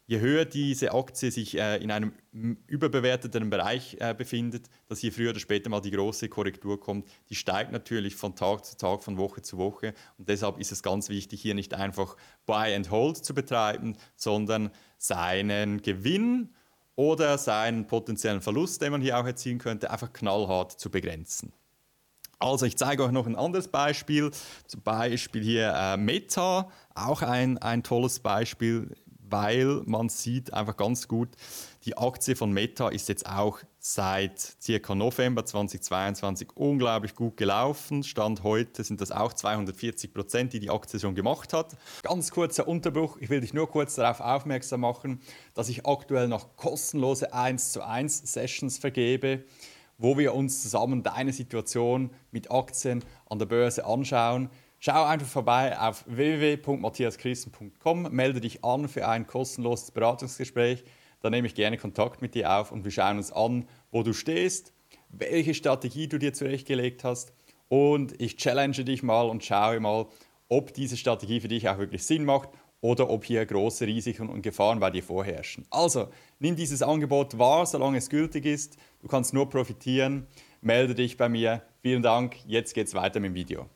je 0.07 0.19
höher 0.19 0.46
diese 0.46 0.93
Aktie 0.93 1.31
sich 1.31 1.57
äh, 1.57 1.77
in 1.77 1.91
einem 1.91 2.13
überbewerteten 2.67 3.50
Bereich 3.50 3.98
äh, 4.00 4.13
befindet, 4.13 4.69
dass 4.88 5.00
hier 5.00 5.13
früher 5.13 5.29
oder 5.29 5.39
später 5.39 5.69
mal 5.69 5.79
die 5.79 5.91
große 5.91 6.27
Korrektur 6.27 6.79
kommt, 6.79 7.07
die 7.29 7.36
steigt 7.36 7.72
natürlich 7.72 8.15
von 8.15 8.36
Tag 8.36 8.65
zu 8.65 8.75
Tag, 8.75 9.03
von 9.03 9.17
Woche 9.17 9.41
zu 9.41 9.57
Woche. 9.57 9.93
Und 10.17 10.27
deshalb 10.27 10.60
ist 10.60 10.72
es 10.72 10.84
ganz 10.84 11.07
wichtig, 11.10 11.41
hier 11.41 11.55
nicht 11.55 11.74
einfach 11.74 12.17
Buy 12.46 12.75
and 12.75 12.91
Hold 12.91 13.24
zu 13.24 13.34
betreiben, 13.34 13.96
sondern 14.15 14.72
seinen 15.01 15.81
Gewinn 15.81 16.50
oder 16.96 17.38
seinen 17.38 17.88
potenziellen 17.88 18.41
Verlust, 18.41 18.81
den 18.81 18.91
man 18.91 19.01
hier 19.01 19.17
auch 19.20 19.25
erzielen 19.25 19.58
könnte, 19.58 19.89
einfach 19.89 20.13
knallhart 20.13 20.74
zu 20.79 20.89
begrenzen. 20.89 21.51
Also 22.39 22.65
ich 22.65 22.77
zeige 22.77 23.03
euch 23.03 23.12
noch 23.12 23.27
ein 23.27 23.36
anderes 23.36 23.67
Beispiel, 23.67 24.31
zum 24.67 24.81
Beispiel 24.81 25.43
hier 25.43 25.74
äh, 25.75 25.98
Meta, 25.98 26.70
auch 26.96 27.22
ein, 27.22 27.58
ein 27.60 27.84
tolles 27.84 28.20
Beispiel 28.20 28.96
weil 29.31 29.81
man 29.86 30.10
sieht 30.10 30.53
einfach 30.53 30.77
ganz 30.77 31.08
gut, 31.08 31.29
die 31.86 31.98
Aktie 31.98 32.36
von 32.36 32.51
Meta 32.51 32.89
ist 32.89 33.10
jetzt 33.10 33.25
auch 33.25 33.60
seit 33.83 34.39
circa 34.61 34.93
November 34.93 35.43
2022 35.43 36.55
unglaublich 36.55 37.15
gut 37.15 37.35
gelaufen. 37.35 38.03
Stand 38.03 38.43
heute 38.43 38.83
sind 38.83 39.01
das 39.01 39.11
auch 39.11 39.33
240 39.33 40.13
Prozent, 40.13 40.53
die 40.53 40.59
die 40.59 40.69
Aktie 40.69 41.00
schon 41.00 41.15
gemacht 41.15 41.51
hat. 41.51 41.75
Ganz 42.03 42.29
kurzer 42.29 42.67
Unterbruch, 42.67 43.17
ich 43.19 43.31
will 43.31 43.41
dich 43.41 43.55
nur 43.55 43.67
kurz 43.67 43.95
darauf 43.95 44.19
aufmerksam 44.19 44.81
machen, 44.81 45.19
dass 45.55 45.67
ich 45.67 45.88
aktuell 45.88 46.27
noch 46.27 46.55
kostenlose 46.57 47.33
1 47.33 47.71
zu 47.71 47.83
1 47.83 48.31
Sessions 48.31 48.77
vergebe 48.77 49.45
wo 50.01 50.17
wir 50.17 50.33
uns 50.33 50.63
zusammen 50.63 51.03
deine 51.03 51.31
Situation 51.31 52.09
mit 52.31 52.50
Aktien 52.50 53.03
an 53.29 53.38
der 53.38 53.45
Börse 53.45 53.85
anschauen. 53.85 54.50
Schau 54.79 55.03
einfach 55.03 55.27
vorbei 55.27 55.79
auf 55.79 56.03
www.matthiaschristen.com, 56.07 58.07
melde 58.09 58.41
dich 58.41 58.65
an 58.65 58.88
für 58.88 59.07
ein 59.07 59.27
kostenloses 59.27 59.91
Beratungsgespräch. 59.91 60.83
Da 61.22 61.30
nehme 61.30 61.48
ich 61.48 61.56
gerne 61.56 61.78
Kontakt 61.78 62.22
mit 62.22 62.36
dir 62.36 62.51
auf 62.51 62.72
und 62.72 62.84
wir 62.84 62.92
schauen 62.92 63.18
uns 63.18 63.32
an, 63.32 63.68
wo 63.92 64.04
du 64.04 64.13
stehst, 64.13 64.74
welche 65.10 65.54
Strategie 65.54 66.08
du 66.08 66.18
dir 66.18 66.34
zurechtgelegt 66.34 67.04
hast 67.04 67.34
und 67.70 68.20
ich 68.20 68.38
challenge 68.38 68.84
dich 68.84 69.04
mal 69.04 69.30
und 69.30 69.44
schaue 69.44 69.80
mal, 69.80 70.08
ob 70.50 70.74
diese 70.74 70.98
Strategie 70.98 71.40
für 71.40 71.48
dich 71.48 71.70
auch 71.70 71.78
wirklich 71.78 72.04
Sinn 72.04 72.25
macht 72.25 72.50
oder 72.82 73.10
ob 73.10 73.24
hier 73.24 73.46
große 73.46 73.86
Risiken 73.86 74.28
und 74.28 74.42
Gefahren 74.42 74.80
bei 74.80 74.90
dir 74.90 75.04
vorherrschen. 75.04 75.66
Also, 75.70 76.10
nimm 76.40 76.56
dieses 76.56 76.82
Angebot 76.82 77.38
wahr, 77.38 77.66
solange 77.66 78.00
es 78.00 78.10
gültig 78.10 78.46
ist. 78.46 78.75
Du 79.01 79.08
kannst 79.08 79.34
nur 79.34 79.50
profitieren. 79.50 80.28
Melde 80.62 80.96
dich 80.96 81.16
bei 81.16 81.30
mir. 81.30 81.62
Vielen 81.82 82.01
Dank. 82.01 82.36
Jetzt 82.46 82.74
geht 82.74 82.88
es 82.88 82.94
weiter 82.94 83.20
mit 83.20 83.30
dem 83.30 83.36
Video. 83.36 83.70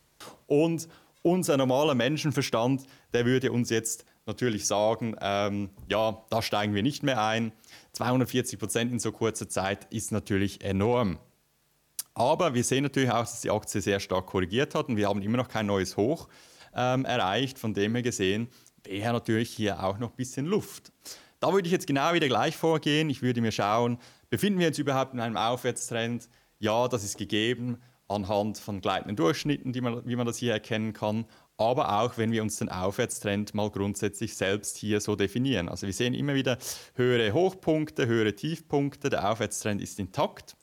Und 0.47 0.89
unser 1.21 1.55
normaler 1.55 1.95
Menschenverstand, 1.95 2.83
der 3.13 3.25
würde 3.25 3.51
uns 3.51 3.69
jetzt 3.69 4.05
natürlich 4.25 4.67
sagen, 4.67 5.15
ähm, 5.21 5.69
ja, 5.89 6.23
da 6.29 6.41
steigen 6.41 6.73
wir 6.73 6.83
nicht 6.83 7.03
mehr 7.03 7.21
ein. 7.23 7.51
240 7.93 8.59
Prozent 8.59 8.91
in 8.91 8.99
so 8.99 9.11
kurzer 9.11 9.47
Zeit 9.47 9.85
ist 9.91 10.11
natürlich 10.11 10.63
enorm. 10.63 11.19
Aber 12.13 12.53
wir 12.53 12.63
sehen 12.63 12.83
natürlich 12.83 13.11
auch, 13.11 13.19
dass 13.19 13.41
die 13.41 13.51
Aktie 13.51 13.81
sehr 13.81 13.99
stark 13.99 14.25
korrigiert 14.27 14.73
hat 14.73 14.87
und 14.87 14.97
wir 14.97 15.07
haben 15.07 15.21
immer 15.21 15.37
noch 15.37 15.49
kein 15.49 15.65
neues 15.65 15.97
Hoch 15.97 16.29
ähm, 16.73 17.05
erreicht. 17.05 17.59
Von 17.59 17.73
dem 17.73 17.93
her 17.93 18.03
gesehen 18.03 18.47
wäre 18.83 19.13
natürlich 19.13 19.49
hier 19.49 19.83
auch 19.83 19.97
noch 19.97 20.11
ein 20.11 20.15
bisschen 20.15 20.45
Luft. 20.45 20.91
Da 21.39 21.53
würde 21.53 21.67
ich 21.67 21.71
jetzt 21.71 21.87
genau 21.87 22.13
wieder 22.13 22.27
gleich 22.27 22.55
vorgehen. 22.55 23.09
Ich 23.09 23.21
würde 23.21 23.41
mir 23.41 23.51
schauen, 23.51 23.97
befinden 24.29 24.59
wir 24.59 24.67
uns 24.67 24.79
überhaupt 24.79 25.13
in 25.13 25.19
einem 25.19 25.37
Aufwärtstrend? 25.37 26.29
Ja, 26.59 26.87
das 26.87 27.03
ist 27.03 27.17
gegeben 27.17 27.77
anhand 28.07 28.57
von 28.57 28.81
gleitenden 28.81 29.15
Durchschnitten, 29.15 29.73
man, 29.81 30.05
wie 30.05 30.15
man 30.15 30.27
das 30.27 30.37
hier 30.37 30.53
erkennen 30.53 30.93
kann 30.93 31.25
aber 31.57 32.01
auch 32.01 32.17
wenn 32.17 32.31
wir 32.31 32.41
uns 32.41 32.57
den 32.57 32.69
Aufwärtstrend 32.69 33.53
mal 33.53 33.69
grundsätzlich 33.69 34.35
selbst 34.35 34.77
hier 34.77 34.99
so 34.99 35.15
definieren. 35.15 35.69
Also 35.69 35.87
wir 35.87 35.93
sehen 35.93 36.13
immer 36.13 36.35
wieder 36.35 36.57
höhere 36.95 37.33
Hochpunkte, 37.33 38.07
höhere 38.07 38.35
Tiefpunkte, 38.35 39.09
der 39.09 39.31
Aufwärtstrend 39.31 39.81
ist 39.81 39.99
intakt. 39.99 40.55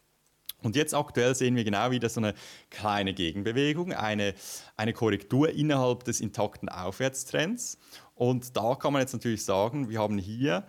Und 0.62 0.76
jetzt 0.76 0.94
aktuell 0.94 1.34
sehen 1.34 1.56
wir 1.56 1.64
genau 1.64 1.90
wieder 1.90 2.08
so 2.08 2.20
eine 2.20 2.34
kleine 2.70 3.14
Gegenbewegung, 3.14 3.92
eine, 3.92 4.34
eine 4.76 4.92
Korrektur 4.92 5.50
innerhalb 5.50 6.04
des 6.04 6.20
intakten 6.20 6.68
Aufwärtstrends. 6.68 7.78
Und 8.14 8.56
da 8.56 8.76
kann 8.76 8.92
man 8.92 9.00
jetzt 9.00 9.12
natürlich 9.12 9.44
sagen, 9.44 9.88
wir 9.88 9.98
haben 9.98 10.18
hier 10.18 10.64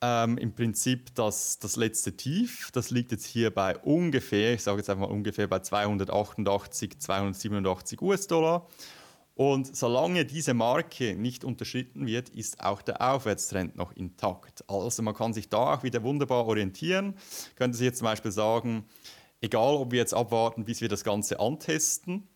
ähm, 0.00 0.38
im 0.38 0.52
Prinzip 0.54 1.14
das, 1.14 1.58
das 1.58 1.76
letzte 1.76 2.16
Tief. 2.16 2.70
Das 2.72 2.90
liegt 2.90 3.12
jetzt 3.12 3.26
hier 3.26 3.52
bei 3.52 3.76
ungefähr, 3.78 4.54
ich 4.54 4.62
sage 4.62 4.78
jetzt 4.78 4.90
einfach 4.90 5.08
mal 5.08 5.14
ungefähr 5.14 5.46
bei 5.46 5.60
288, 5.60 6.98
287 6.98 8.02
US-Dollar. 8.02 8.66
Und 9.38 9.76
solange 9.76 10.24
diese 10.24 10.52
Marke 10.52 11.14
nicht 11.14 11.44
unterschritten 11.44 12.08
wird, 12.08 12.28
ist 12.30 12.58
auch 12.58 12.82
der 12.82 13.00
Aufwärtstrend 13.00 13.76
noch 13.76 13.92
intakt. 13.92 14.64
Also 14.68 15.00
man 15.04 15.14
kann 15.14 15.32
sich 15.32 15.48
da 15.48 15.74
auch 15.74 15.84
wieder 15.84 16.02
wunderbar 16.02 16.44
orientieren. 16.46 17.14
Könnte 17.54 17.78
sich 17.78 17.84
jetzt 17.84 17.98
zum 17.98 18.06
Beispiel 18.06 18.32
sagen, 18.32 18.84
egal 19.40 19.76
ob 19.76 19.92
wir 19.92 20.00
jetzt 20.00 20.12
abwarten, 20.12 20.64
bis 20.64 20.80
wir 20.80 20.88
das 20.88 21.04
Ganze 21.04 21.38
antesten 21.38 22.26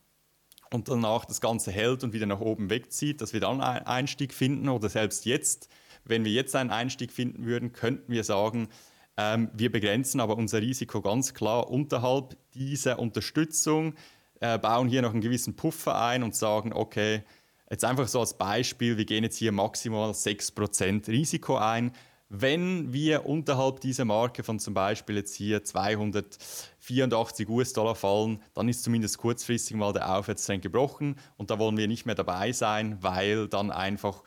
und 0.72 0.88
danach 0.88 1.24
das 1.24 1.40
Ganze 1.40 1.72
hält 1.72 2.04
und 2.04 2.12
wieder 2.12 2.26
nach 2.26 2.38
oben 2.38 2.70
wegzieht, 2.70 3.20
dass 3.20 3.32
wir 3.32 3.40
dann 3.40 3.60
einen 3.60 3.84
Einstieg 3.84 4.32
finden 4.32 4.68
oder 4.68 4.88
selbst 4.88 5.24
jetzt, 5.24 5.68
wenn 6.04 6.24
wir 6.24 6.30
jetzt 6.30 6.54
einen 6.54 6.70
Einstieg 6.70 7.10
finden 7.10 7.46
würden, 7.46 7.72
könnten 7.72 8.12
wir 8.12 8.22
sagen, 8.22 8.68
ähm, 9.16 9.50
wir 9.54 9.72
begrenzen 9.72 10.20
aber 10.20 10.36
unser 10.36 10.60
Risiko 10.60 11.02
ganz 11.02 11.34
klar 11.34 11.68
unterhalb 11.68 12.36
dieser 12.54 13.00
Unterstützung 13.00 13.94
äh, 14.42 14.58
bauen 14.58 14.88
hier 14.88 15.02
noch 15.02 15.12
einen 15.12 15.20
gewissen 15.20 15.54
Puffer 15.54 15.96
ein 16.00 16.24
und 16.24 16.34
sagen, 16.34 16.72
okay, 16.72 17.22
jetzt 17.70 17.84
einfach 17.84 18.08
so 18.08 18.18
als 18.18 18.34
Beispiel, 18.34 18.98
wir 18.98 19.04
gehen 19.04 19.22
jetzt 19.22 19.36
hier 19.36 19.52
maximal 19.52 20.10
6% 20.10 21.06
Risiko 21.06 21.56
ein. 21.56 21.92
Wenn 22.28 22.92
wir 22.92 23.26
unterhalb 23.26 23.80
dieser 23.80 24.04
Marke 24.04 24.42
von 24.42 24.58
zum 24.58 24.74
Beispiel 24.74 25.16
jetzt 25.16 25.34
hier 25.34 25.62
284 25.62 27.48
US-Dollar 27.48 27.94
fallen, 27.94 28.42
dann 28.54 28.68
ist 28.68 28.82
zumindest 28.82 29.18
kurzfristig 29.18 29.76
mal 29.76 29.92
der 29.92 30.12
Aufwärtstrend 30.16 30.62
gebrochen 30.62 31.16
und 31.36 31.50
da 31.50 31.58
wollen 31.60 31.76
wir 31.76 31.86
nicht 31.86 32.06
mehr 32.06 32.14
dabei 32.14 32.52
sein, 32.52 32.98
weil 33.00 33.46
dann 33.48 33.70
einfach 33.70 34.24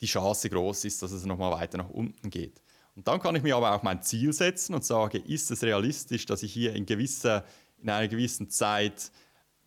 die 0.00 0.06
Chance 0.06 0.50
groß 0.50 0.84
ist, 0.84 1.02
dass 1.02 1.10
es 1.10 1.24
nochmal 1.24 1.52
weiter 1.52 1.78
nach 1.78 1.90
unten 1.90 2.30
geht. 2.30 2.62
Und 2.94 3.08
dann 3.08 3.20
kann 3.20 3.34
ich 3.34 3.42
mir 3.42 3.56
aber 3.56 3.74
auch 3.74 3.82
mein 3.82 4.02
Ziel 4.02 4.32
setzen 4.32 4.74
und 4.74 4.84
sage, 4.84 5.18
ist 5.18 5.50
es 5.50 5.64
realistisch, 5.64 6.26
dass 6.26 6.42
ich 6.42 6.52
hier 6.52 6.74
in 6.74 6.86
gewisser 6.86 7.44
in 7.82 7.90
einer 7.90 8.08
gewissen 8.08 8.50
Zeit 8.50 9.10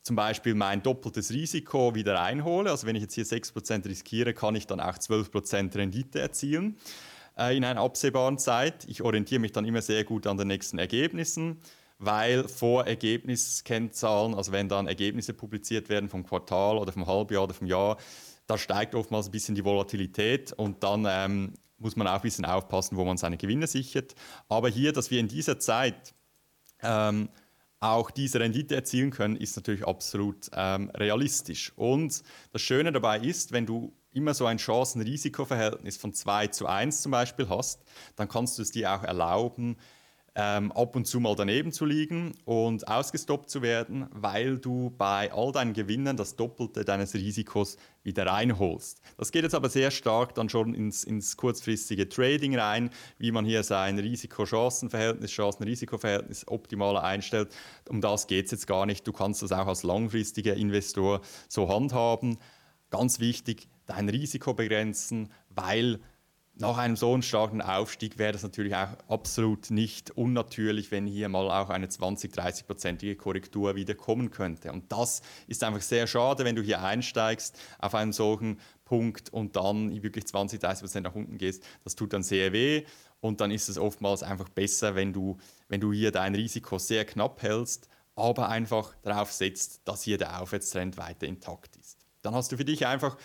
zum 0.03 0.15
Beispiel 0.15 0.55
mein 0.55 0.81
doppeltes 0.81 1.31
Risiko 1.31 1.93
wieder 1.93 2.21
einhole. 2.21 2.71
Also 2.71 2.87
wenn 2.87 2.95
ich 2.95 3.03
jetzt 3.03 3.15
hier 3.15 3.25
6% 3.25 3.85
riskiere, 3.85 4.33
kann 4.33 4.55
ich 4.55 4.65
dann 4.65 4.79
auch 4.79 4.95
12% 4.95 5.75
Rendite 5.75 6.19
erzielen 6.19 6.77
äh, 7.37 7.55
in 7.55 7.63
einer 7.63 7.81
absehbaren 7.81 8.37
Zeit. 8.37 8.85
Ich 8.87 9.01
orientiere 9.01 9.39
mich 9.39 9.51
dann 9.51 9.65
immer 9.65 9.81
sehr 9.81 10.03
gut 10.03 10.25
an 10.27 10.37
den 10.37 10.47
nächsten 10.47 10.79
Ergebnissen, 10.79 11.59
weil 11.97 12.47
vor 12.47 12.87
Ergebniskennzahlen, 12.87 14.33
also 14.33 14.51
wenn 14.51 14.69
dann 14.69 14.87
Ergebnisse 14.87 15.33
publiziert 15.33 15.89
werden 15.89 16.09
vom 16.09 16.25
Quartal 16.25 16.77
oder 16.77 16.91
vom 16.91 17.05
Halbjahr 17.05 17.43
oder 17.43 17.53
vom 17.53 17.67
Jahr, 17.67 17.97
da 18.47 18.57
steigt 18.57 18.95
oftmals 18.95 19.27
ein 19.27 19.31
bisschen 19.31 19.53
die 19.53 19.63
Volatilität 19.63 20.53
und 20.53 20.81
dann 20.81 21.05
ähm, 21.07 21.53
muss 21.77 21.95
man 21.95 22.07
auch 22.07 22.15
ein 22.15 22.21
bisschen 22.21 22.45
aufpassen, 22.45 22.97
wo 22.97 23.05
man 23.05 23.17
seine 23.17 23.37
Gewinne 23.37 23.67
sichert. 23.67 24.15
Aber 24.47 24.69
hier, 24.69 24.91
dass 24.91 25.11
wir 25.11 25.19
in 25.19 25.27
dieser 25.27 25.59
Zeit 25.59 26.13
ähm, 26.81 27.29
auch 27.79 28.11
diese 28.11 28.39
Rendite 28.39 28.75
erzielen 28.75 29.11
können, 29.11 29.35
ist 29.35 29.55
natürlich 29.55 29.87
absolut 29.87 30.49
ähm, 30.53 30.89
realistisch. 30.91 31.71
Und 31.75 32.23
das 32.51 32.61
Schöne 32.61 32.91
dabei 32.91 33.19
ist, 33.19 33.51
wenn 33.51 33.65
du 33.65 33.93
immer 34.11 34.33
so 34.33 34.45
ein 34.45 34.57
Chancen-Risiko-Verhältnis 34.57 35.97
von 35.97 36.13
2 36.13 36.47
zu 36.47 36.67
1 36.67 37.01
zum 37.01 37.11
Beispiel 37.11 37.47
hast, 37.47 37.81
dann 38.15 38.27
kannst 38.27 38.57
du 38.57 38.63
es 38.63 38.71
dir 38.71 38.93
auch 38.93 39.03
erlauben, 39.03 39.77
ähm, 40.35 40.71
ab 40.71 40.95
und 40.95 41.05
zu 41.05 41.19
mal 41.19 41.35
daneben 41.35 41.71
zu 41.71 41.85
liegen 41.85 42.33
und 42.45 42.87
ausgestoppt 42.87 43.49
zu 43.49 43.61
werden, 43.61 44.07
weil 44.11 44.57
du 44.57 44.93
bei 44.97 45.31
all 45.31 45.51
deinen 45.51 45.73
Gewinnen 45.73 46.17
das 46.17 46.35
Doppelte 46.35 46.85
deines 46.85 47.13
Risikos 47.13 47.77
wieder 48.03 48.25
reinholst. 48.25 49.01
Das 49.17 49.31
geht 49.31 49.43
jetzt 49.43 49.55
aber 49.55 49.69
sehr 49.69 49.91
stark 49.91 50.33
dann 50.35 50.49
schon 50.49 50.73
ins, 50.73 51.03
ins 51.03 51.37
kurzfristige 51.37 52.07
Trading 52.07 52.57
rein, 52.57 52.89
wie 53.17 53.31
man 53.31 53.45
hier 53.45 53.63
sein 53.63 53.99
Risiko-Chancen-Verhältnis, 53.99 55.31
Chancen-Risiko-Verhältnis 55.31 56.47
optimaler 56.47 57.03
einstellt. 57.03 57.49
Um 57.89 58.01
das 58.01 58.27
geht 58.27 58.45
es 58.45 58.51
jetzt 58.51 58.67
gar 58.67 58.85
nicht. 58.85 59.05
Du 59.07 59.13
kannst 59.13 59.41
das 59.41 59.51
auch 59.51 59.67
als 59.67 59.83
langfristiger 59.83 60.55
Investor 60.55 61.21
so 61.47 61.67
handhaben. 61.69 62.37
Ganz 62.89 63.19
wichtig, 63.19 63.67
dein 63.85 64.09
Risiko 64.09 64.53
begrenzen, 64.53 65.29
weil 65.49 65.99
nach 66.59 66.77
einem 66.77 66.97
so 66.97 67.19
starken 67.21 67.61
Aufstieg 67.61 68.17
wäre 68.17 68.33
das 68.33 68.43
natürlich 68.43 68.75
auch 68.75 68.89
absolut 69.07 69.71
nicht 69.71 70.11
unnatürlich, 70.11 70.91
wenn 70.91 71.07
hier 71.07 71.29
mal 71.29 71.49
auch 71.49 71.69
eine 71.69 71.87
20-30-prozentige 71.87 73.15
Korrektur 73.15 73.75
wieder 73.75 73.95
kommen 73.95 74.29
könnte. 74.29 74.73
Und 74.73 74.91
das 74.91 75.21
ist 75.47 75.63
einfach 75.63 75.81
sehr 75.81 76.05
schade, 76.05 76.43
wenn 76.43 76.57
du 76.57 76.61
hier 76.61 76.81
einsteigst 76.83 77.57
auf 77.79 77.95
einen 77.95 78.11
solchen 78.11 78.59
Punkt 78.83 79.31
und 79.31 79.55
dann 79.55 80.03
wirklich 80.03 80.25
20-30 80.25 80.79
Prozent 80.79 81.05
nach 81.05 81.15
unten 81.15 81.37
gehst. 81.37 81.63
Das 81.85 81.95
tut 81.95 82.11
dann 82.11 82.23
sehr 82.23 82.51
weh 82.51 82.83
und 83.21 83.39
dann 83.39 83.51
ist 83.51 83.69
es 83.69 83.77
oftmals 83.77 84.21
einfach 84.21 84.49
besser, 84.49 84.95
wenn 84.95 85.13
du, 85.13 85.37
wenn 85.69 85.79
du 85.79 85.93
hier 85.93 86.11
dein 86.11 86.35
Risiko 86.35 86.77
sehr 86.77 87.05
knapp 87.05 87.41
hältst, 87.41 87.87
aber 88.15 88.49
einfach 88.49 88.93
darauf 89.01 89.31
setzt, 89.31 89.87
dass 89.87 90.03
hier 90.03 90.17
der 90.17 90.41
Aufwärtstrend 90.41 90.97
weiter 90.97 91.25
intakt 91.25 91.77
ist. 91.77 91.99
Dann 92.21 92.35
hast 92.35 92.51
du 92.51 92.57
für 92.57 92.65
dich 92.65 92.85
einfach 92.85 93.17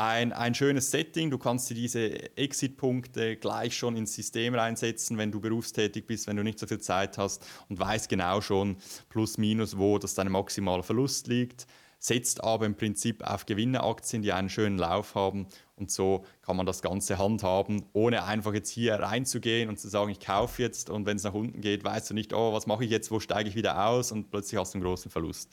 ein, 0.00 0.32
ein 0.32 0.54
schönes 0.54 0.90
Setting. 0.90 1.30
Du 1.30 1.36
kannst 1.36 1.68
dir 1.68 1.74
diese 1.74 2.36
Exit-Punkte 2.36 3.36
gleich 3.36 3.76
schon 3.76 3.96
ins 3.96 4.14
System 4.14 4.54
reinsetzen, 4.54 5.18
wenn 5.18 5.30
du 5.30 5.40
berufstätig 5.40 6.06
bist, 6.06 6.26
wenn 6.26 6.36
du 6.36 6.42
nicht 6.42 6.58
so 6.58 6.66
viel 6.66 6.80
Zeit 6.80 7.18
hast 7.18 7.44
und 7.68 7.78
weißt 7.78 8.08
genau 8.08 8.40
schon 8.40 8.76
plus 9.10 9.36
minus, 9.36 9.76
wo 9.76 9.98
das 9.98 10.14
dein 10.14 10.30
maximaler 10.30 10.82
Verlust 10.82 11.26
liegt. 11.26 11.66
Setzt 11.98 12.42
aber 12.42 12.64
im 12.64 12.76
Prinzip 12.76 13.22
auf 13.22 13.44
Gewinneraktien, 13.44 14.22
die 14.22 14.32
einen 14.32 14.48
schönen 14.48 14.78
Lauf 14.78 15.14
haben 15.14 15.48
und 15.76 15.90
so 15.90 16.24
kann 16.40 16.56
man 16.56 16.64
das 16.64 16.80
Ganze 16.80 17.18
handhaben, 17.18 17.84
ohne 17.92 18.24
einfach 18.24 18.54
jetzt 18.54 18.70
hier 18.70 18.94
reinzugehen 18.94 19.68
und 19.68 19.78
zu 19.78 19.88
sagen, 19.88 20.10
ich 20.10 20.20
kaufe 20.20 20.62
jetzt 20.62 20.88
und 20.88 21.04
wenn 21.04 21.18
es 21.18 21.24
nach 21.24 21.34
unten 21.34 21.60
geht, 21.60 21.84
weißt 21.84 22.08
du 22.08 22.14
nicht, 22.14 22.32
oh, 22.32 22.54
was 22.54 22.66
mache 22.66 22.84
ich 22.86 22.90
jetzt, 22.90 23.10
wo 23.10 23.20
steige 23.20 23.50
ich 23.50 23.54
wieder 23.54 23.86
aus 23.86 24.12
und 24.12 24.30
plötzlich 24.30 24.58
hast 24.58 24.72
du 24.72 24.78
einen 24.78 24.84
großen 24.84 25.10
Verlust. 25.10 25.50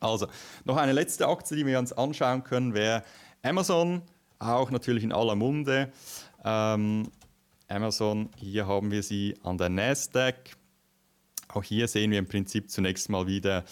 Also, 0.00 0.28
noch 0.64 0.76
eine 0.76 0.92
letzte 0.92 1.26
Aktie, 1.26 1.56
die 1.56 1.66
wir 1.66 1.78
uns 1.78 1.92
anschauen 1.92 2.44
können, 2.44 2.74
wäre 2.74 3.02
Amazon, 3.42 4.02
auch 4.38 4.70
natürlich 4.70 5.04
in 5.04 5.12
aller 5.12 5.34
Munde. 5.34 5.92
Ähm, 6.44 7.10
Amazon, 7.68 8.30
hier 8.36 8.66
haben 8.66 8.90
wir 8.90 9.02
sie 9.02 9.34
an 9.42 9.58
der 9.58 9.68
Nasdaq. 9.68 10.56
Auch 11.48 11.62
hier 11.62 11.88
sehen 11.88 12.10
wir 12.10 12.18
im 12.18 12.26
Prinzip 12.26 12.70
zunächst 12.70 13.08
mal 13.08 13.26
wieder 13.26 13.64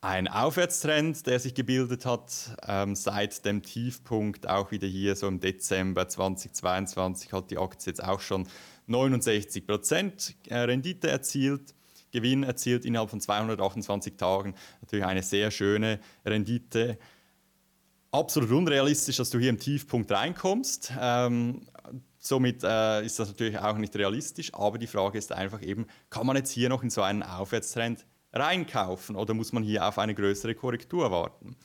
einen 0.00 0.28
Aufwärtstrend, 0.28 1.26
der 1.26 1.40
sich 1.40 1.54
gebildet 1.54 2.06
hat. 2.06 2.56
Ähm, 2.66 2.94
seit 2.94 3.44
dem 3.44 3.62
Tiefpunkt, 3.62 4.48
auch 4.48 4.70
wieder 4.70 4.86
hier 4.86 5.16
so 5.16 5.26
im 5.26 5.40
Dezember 5.40 6.08
2022, 6.08 7.32
hat 7.32 7.50
die 7.50 7.58
Aktie 7.58 7.90
jetzt 7.90 8.02
auch 8.02 8.20
schon 8.20 8.46
69 8.86 9.66
Prozent 9.66 10.34
äh, 10.46 10.58
Rendite 10.58 11.08
erzielt. 11.08 11.74
Gewinn 12.10 12.42
erzielt 12.42 12.84
innerhalb 12.84 13.10
von 13.10 13.20
228 13.20 14.16
Tagen. 14.16 14.54
Natürlich 14.80 15.04
eine 15.04 15.22
sehr 15.22 15.50
schöne 15.50 16.00
Rendite 16.24 16.98
absolut 18.10 18.50
unrealistisch, 18.50 19.16
dass 19.16 19.30
du 19.30 19.38
hier 19.38 19.50
im 19.50 19.58
Tiefpunkt 19.58 20.10
reinkommst. 20.10 20.92
Ähm, 21.00 21.66
somit 22.18 22.62
äh, 22.64 23.04
ist 23.04 23.18
das 23.18 23.28
natürlich 23.28 23.58
auch 23.58 23.76
nicht 23.76 23.94
realistisch, 23.96 24.52
aber 24.54 24.78
die 24.78 24.86
Frage 24.86 25.18
ist 25.18 25.32
einfach 25.32 25.62
eben, 25.62 25.86
kann 26.10 26.26
man 26.26 26.36
jetzt 26.36 26.50
hier 26.50 26.68
noch 26.68 26.82
in 26.82 26.90
so 26.90 27.02
einen 27.02 27.22
Aufwärtstrend 27.22 28.06
reinkaufen 28.32 29.16
oder 29.16 29.34
muss 29.34 29.52
man 29.52 29.62
hier 29.62 29.86
auf 29.86 29.98
eine 29.98 30.14
größere 30.14 30.54
Korrektur 30.54 31.10
warten? 31.10 31.56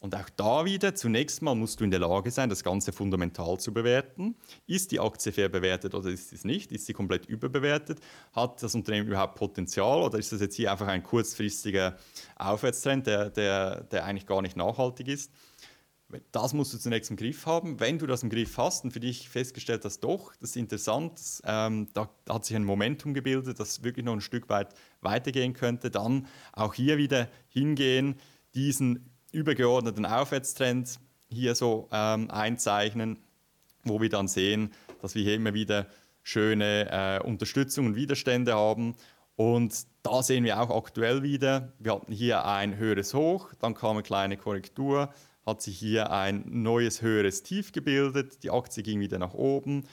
Und 0.00 0.16
auch 0.16 0.30
da 0.34 0.64
wieder, 0.64 0.94
zunächst 0.94 1.42
mal 1.42 1.54
musst 1.54 1.78
du 1.78 1.84
in 1.84 1.90
der 1.90 2.00
Lage 2.00 2.30
sein, 2.30 2.48
das 2.48 2.64
Ganze 2.64 2.90
fundamental 2.90 3.60
zu 3.60 3.70
bewerten. 3.74 4.34
Ist 4.66 4.92
die 4.92 5.00
Aktie 5.00 5.30
fair 5.30 5.50
bewertet 5.50 5.94
oder 5.94 6.08
ist 6.08 6.30
sie 6.30 6.46
nicht? 6.46 6.72
Ist 6.72 6.86
sie 6.86 6.94
komplett 6.94 7.26
überbewertet? 7.26 8.00
Hat 8.32 8.62
das 8.62 8.74
Unternehmen 8.74 9.08
überhaupt 9.08 9.34
Potenzial 9.34 10.00
oder 10.00 10.18
ist 10.18 10.32
das 10.32 10.40
jetzt 10.40 10.56
hier 10.56 10.72
einfach 10.72 10.88
ein 10.88 11.02
kurzfristiger 11.02 11.98
Aufwärtstrend, 12.36 13.06
der, 13.06 13.28
der, 13.28 13.82
der 13.82 14.04
eigentlich 14.06 14.26
gar 14.26 14.40
nicht 14.40 14.56
nachhaltig 14.56 15.06
ist? 15.06 15.30
Das 16.32 16.52
musst 16.52 16.72
du 16.74 16.78
zunächst 16.78 17.10
im 17.10 17.16
Griff 17.16 17.46
haben. 17.46 17.78
Wenn 17.78 17.98
du 17.98 18.06
das 18.06 18.22
im 18.22 18.30
Griff 18.30 18.56
hast 18.58 18.84
und 18.84 18.90
für 18.90 19.00
dich 19.00 19.28
festgestellt 19.28 19.84
hast, 19.84 20.00
doch, 20.00 20.34
das 20.40 20.50
ist 20.50 20.56
interessant, 20.56 21.20
ähm, 21.44 21.88
da 21.94 22.08
hat 22.28 22.44
sich 22.44 22.56
ein 22.56 22.64
Momentum 22.64 23.14
gebildet, 23.14 23.60
das 23.60 23.84
wirklich 23.84 24.04
noch 24.04 24.14
ein 24.14 24.20
Stück 24.20 24.48
weit 24.48 24.74
weitergehen 25.00 25.52
könnte, 25.52 25.90
dann 25.90 26.26
auch 26.52 26.74
hier 26.74 26.98
wieder 26.98 27.28
hingehen, 27.48 28.16
diesen 28.54 29.10
übergeordneten 29.32 30.06
Aufwärtstrend 30.06 30.98
hier 31.28 31.54
so 31.54 31.88
ähm, 31.92 32.30
einzeichnen, 32.30 33.18
wo 33.84 34.00
wir 34.00 34.08
dann 34.08 34.28
sehen, 34.28 34.72
dass 35.00 35.14
wir 35.14 35.22
hier 35.22 35.34
immer 35.34 35.54
wieder 35.54 35.86
schöne 36.22 36.88
äh, 36.90 37.26
Unterstützung 37.26 37.86
und 37.86 37.96
Widerstände 37.96 38.54
haben. 38.54 38.96
Und 39.36 39.86
da 40.02 40.22
sehen 40.22 40.44
wir 40.44 40.60
auch 40.60 40.76
aktuell 40.76 41.22
wieder, 41.22 41.72
wir 41.78 41.94
hatten 41.94 42.12
hier 42.12 42.44
ein 42.44 42.76
höheres 42.76 43.14
Hoch, 43.14 43.54
dann 43.58 43.74
kam 43.74 43.92
eine 43.92 44.02
kleine 44.02 44.36
Korrektur, 44.36 45.14
hat 45.46 45.62
sich 45.62 45.78
hier 45.78 46.10
ein 46.10 46.44
neues 46.46 47.02
höheres 47.02 47.42
Tief 47.42 47.72
gebildet, 47.72 48.42
die 48.42 48.50
Aktie 48.50 48.82
ging 48.82 49.00
wieder 49.00 49.18
nach 49.18 49.34
oben. 49.34 49.84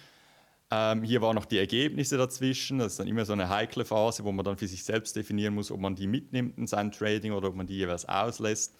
Ähm, 0.70 1.04
hier 1.04 1.22
waren 1.22 1.36
noch 1.36 1.46
die 1.46 1.58
Ergebnisse 1.58 2.18
dazwischen. 2.18 2.80
Das 2.80 2.94
ist 2.94 3.00
dann 3.00 3.08
immer 3.08 3.24
so 3.24 3.34
eine 3.34 3.48
heikle 3.48 3.86
Phase, 3.86 4.24
wo 4.26 4.32
man 4.32 4.44
dann 4.44 4.58
für 4.58 4.68
sich 4.68 4.84
selbst 4.84 5.16
definieren 5.16 5.56
muss, 5.56 5.72
ob 5.72 5.80
man 5.80 5.96
die 5.96 6.08
mitnimmt 6.08 6.58
in 6.58 6.68
sein 6.68 6.92
Trading 6.92 7.32
oder 7.32 7.50
ob 7.50 7.56
man 7.56 7.68
die 7.68 7.78
jeweils 7.78 8.06
auslässt. 8.06 8.76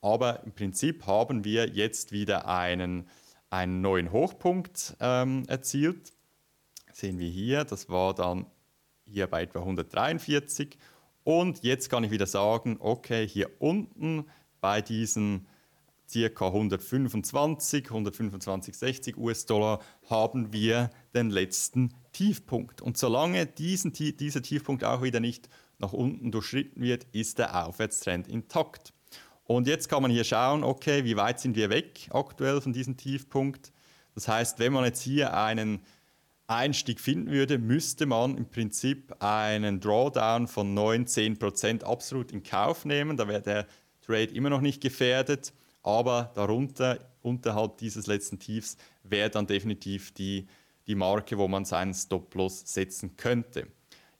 Aber 0.00 0.44
im 0.44 0.52
Prinzip 0.52 1.06
haben 1.06 1.44
wir 1.44 1.68
jetzt 1.68 2.12
wieder 2.12 2.46
einen, 2.46 3.08
einen 3.50 3.80
neuen 3.80 4.12
Hochpunkt 4.12 4.96
ähm, 5.00 5.42
erzielt. 5.48 6.12
Sehen 6.92 7.18
wir 7.18 7.28
hier, 7.28 7.64
das 7.64 7.88
war 7.88 8.14
dann 8.14 8.46
hier 9.04 9.26
bei 9.26 9.42
etwa 9.42 9.60
143. 9.60 10.78
Und 11.24 11.64
jetzt 11.64 11.90
kann 11.90 12.04
ich 12.04 12.12
wieder 12.12 12.26
sagen, 12.26 12.76
okay, 12.78 13.26
hier 13.26 13.50
unten 13.58 14.26
bei 14.60 14.80
diesen 14.80 15.48
ca. 16.12 16.46
125, 16.46 17.86
125, 17.86 18.76
60 18.76 19.16
US-Dollar 19.16 19.80
haben 20.08 20.52
wir 20.52 20.90
den 21.14 21.30
letzten 21.30 21.94
Tiefpunkt. 22.12 22.80
Und 22.82 22.96
solange 22.96 23.46
diesen, 23.46 23.92
dieser 23.92 24.42
Tiefpunkt 24.42 24.84
auch 24.84 25.02
wieder 25.02 25.20
nicht 25.20 25.48
nach 25.78 25.92
unten 25.92 26.30
durchschritten 26.30 26.82
wird, 26.82 27.06
ist 27.12 27.38
der 27.38 27.66
Aufwärtstrend 27.66 28.28
intakt. 28.28 28.92
Und 29.44 29.68
jetzt 29.68 29.88
kann 29.88 30.02
man 30.02 30.10
hier 30.10 30.24
schauen, 30.24 30.64
okay, 30.64 31.04
wie 31.04 31.16
weit 31.16 31.40
sind 31.40 31.56
wir 31.56 31.70
weg 31.70 32.08
aktuell 32.10 32.60
von 32.60 32.72
diesem 32.72 32.96
Tiefpunkt. 32.96 33.72
Das 34.14 34.28
heißt, 34.28 34.58
wenn 34.58 34.72
man 34.72 34.84
jetzt 34.84 35.02
hier 35.02 35.34
einen 35.34 35.80
Einstieg 36.48 37.00
finden 37.00 37.30
würde, 37.30 37.58
müsste 37.58 38.06
man 38.06 38.36
im 38.36 38.48
Prinzip 38.48 39.14
einen 39.20 39.80
Drawdown 39.80 40.46
von 40.46 40.74
9, 40.74 41.06
10 41.06 41.38
Prozent 41.38 41.84
absolut 41.84 42.32
in 42.32 42.42
Kauf 42.42 42.84
nehmen. 42.84 43.16
Da 43.16 43.28
wäre 43.28 43.42
der 43.42 43.66
Trade 44.00 44.32
immer 44.34 44.50
noch 44.50 44.60
nicht 44.60 44.80
gefährdet, 44.80 45.52
aber 45.86 46.32
darunter, 46.34 46.98
unterhalb 47.22 47.78
dieses 47.78 48.08
letzten 48.08 48.38
Tiefs, 48.38 48.76
wäre 49.04 49.30
dann 49.30 49.46
definitiv 49.46 50.12
die, 50.12 50.46
die 50.86 50.96
Marke, 50.96 51.38
wo 51.38 51.46
man 51.46 51.64
seinen 51.64 51.94
Stop-Loss 51.94 52.64
setzen 52.66 53.16
könnte. 53.16 53.68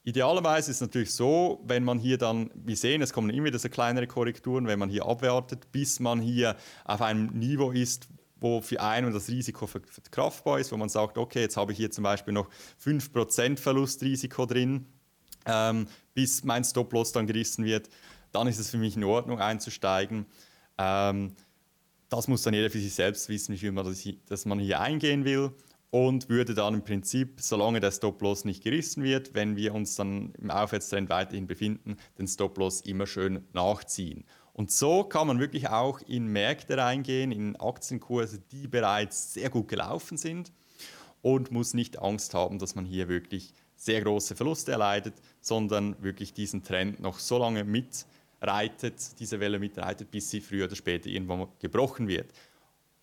Idealerweise 0.04 0.70
ist 0.70 0.76
es 0.76 0.80
natürlich 0.80 1.12
so, 1.12 1.60
wenn 1.66 1.82
man 1.82 1.98
hier 1.98 2.18
dann, 2.18 2.50
wir 2.54 2.76
sehen, 2.76 3.02
es 3.02 3.12
kommen 3.12 3.30
immer 3.30 3.46
wieder 3.46 3.58
so 3.58 3.68
kleinere 3.68 4.06
Korrekturen, 4.06 4.68
wenn 4.68 4.78
man 4.78 4.88
hier 4.88 5.04
abwartet, 5.04 5.72
bis 5.72 5.98
man 5.98 6.20
hier 6.20 6.54
auf 6.84 7.02
einem 7.02 7.36
Niveau 7.36 7.72
ist, 7.72 8.08
wo 8.36 8.60
für 8.60 8.80
einen 8.80 9.12
das 9.12 9.28
Risiko 9.28 9.66
verkraftbar 9.66 10.60
ist, 10.60 10.70
wo 10.70 10.76
man 10.76 10.88
sagt, 10.88 11.18
okay, 11.18 11.40
jetzt 11.40 11.56
habe 11.56 11.72
ich 11.72 11.78
hier 11.78 11.90
zum 11.90 12.04
Beispiel 12.04 12.32
noch 12.32 12.48
5% 12.84 13.58
Verlustrisiko 13.58 14.46
drin, 14.46 14.86
ähm, 15.44 15.88
bis 16.14 16.44
mein 16.44 16.62
Stop-Loss 16.62 17.10
dann 17.10 17.26
gerissen 17.26 17.64
wird, 17.64 17.88
dann 18.30 18.46
ist 18.46 18.60
es 18.60 18.70
für 18.70 18.78
mich 18.78 18.96
in 18.96 19.02
Ordnung 19.02 19.40
einzusteigen. 19.40 20.26
Ähm, 20.78 21.34
das 22.08 22.28
muss 22.28 22.42
dann 22.42 22.54
jeder 22.54 22.70
für 22.70 22.78
sich 22.78 22.94
selbst 22.94 23.28
wissen, 23.28 23.54
wie 23.54 23.58
viel 23.58 23.72
man 23.72 23.84
das, 23.84 24.06
dass 24.28 24.44
man 24.46 24.58
hier 24.58 24.80
eingehen 24.80 25.24
will 25.24 25.52
und 25.90 26.28
würde 26.28 26.54
dann 26.54 26.74
im 26.74 26.84
Prinzip, 26.84 27.40
solange 27.40 27.80
der 27.80 27.90
Stop-Loss 27.90 28.44
nicht 28.44 28.62
gerissen 28.62 29.02
wird, 29.02 29.34
wenn 29.34 29.56
wir 29.56 29.74
uns 29.74 29.94
dann 29.96 30.32
im 30.38 30.50
Aufwärtstrend 30.50 31.08
weiterhin 31.08 31.46
befinden, 31.46 31.96
den 32.18 32.26
Stop-Loss 32.26 32.82
immer 32.82 33.06
schön 33.06 33.44
nachziehen. 33.52 34.24
Und 34.52 34.70
so 34.70 35.04
kann 35.04 35.26
man 35.26 35.38
wirklich 35.38 35.68
auch 35.68 36.00
in 36.00 36.28
Märkte 36.28 36.78
reingehen, 36.78 37.30
in 37.30 37.56
Aktienkurse, 37.56 38.40
die 38.50 38.68
bereits 38.68 39.34
sehr 39.34 39.50
gut 39.50 39.68
gelaufen 39.68 40.16
sind 40.16 40.52
und 41.22 41.50
muss 41.50 41.74
nicht 41.74 41.98
Angst 42.00 42.34
haben, 42.34 42.58
dass 42.58 42.74
man 42.74 42.84
hier 42.84 43.08
wirklich 43.08 43.52
sehr 43.74 44.00
große 44.00 44.34
Verluste 44.34 44.72
erleidet, 44.72 45.14
sondern 45.40 46.02
wirklich 46.02 46.32
diesen 46.32 46.62
Trend 46.62 47.00
noch 47.00 47.18
so 47.18 47.38
lange 47.38 47.64
mitreitet, 48.46 49.18
diese 49.18 49.40
Welle 49.40 49.58
mitreitet, 49.58 50.10
bis 50.10 50.30
sie 50.30 50.40
früher 50.40 50.66
oder 50.66 50.76
später 50.76 51.08
irgendwann 51.08 51.48
gebrochen 51.58 52.06
wird. 52.06 52.32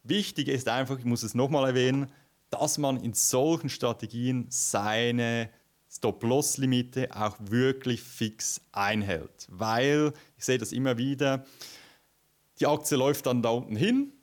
Wichtig 0.04 0.48
ist 0.48 0.68
einfach, 0.70 0.98
ich 1.00 1.06
muss 1.06 1.24
es 1.24 1.34
nochmal 1.34 1.68
erwähnen, 1.68 2.08
dass 2.50 2.78
man 2.78 2.98
in 2.98 3.14
solchen 3.14 3.70
Strategien 3.70 4.46
seine 4.50 5.50
Stop-Loss-Limite 5.90 7.10
auch 7.16 7.36
wirklich 7.40 8.02
fix 8.02 8.62
einhält. 8.72 9.48
Weil, 9.50 10.14
ich 10.38 10.46
sehe 10.46 10.58
das 10.58 10.72
immer 10.72 10.98
wieder, 10.98 11.46
die 12.60 12.68
Aktie 12.68 12.98
läuft 12.98 13.26
dann 13.26 13.42
da 13.42 13.50
unten 13.50 13.76
hin, 13.76 14.14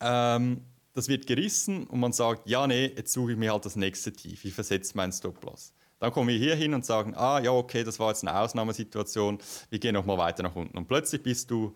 ähm, 0.00 0.62
das 0.92 1.08
wird 1.08 1.26
gerissen 1.26 1.86
und 1.86 2.00
man 2.00 2.12
sagt, 2.12 2.48
ja, 2.48 2.66
nee, 2.66 2.86
jetzt 2.86 3.12
suche 3.12 3.32
ich 3.32 3.38
mir 3.38 3.52
halt 3.52 3.64
das 3.64 3.76
nächste 3.76 4.12
Tief, 4.12 4.44
ich 4.44 4.54
versetze 4.54 4.96
meinen 4.96 5.12
Stop-Loss. 5.12 5.72
Dann 5.98 6.12
kommen 6.12 6.28
wir 6.28 6.38
hier 6.38 6.54
hin 6.54 6.74
und 6.74 6.84
sagen, 6.84 7.14
ah 7.14 7.40
ja, 7.40 7.50
okay, 7.50 7.84
das 7.84 7.98
war 7.98 8.08
jetzt 8.08 8.26
eine 8.26 8.38
Ausnahmesituation, 8.38 9.38
wir 9.70 9.78
gehen 9.78 9.94
nochmal 9.94 10.18
weiter 10.18 10.42
nach 10.42 10.54
unten. 10.54 10.76
Und 10.76 10.86
plötzlich 10.86 11.22
bist 11.22 11.50
du, 11.50 11.74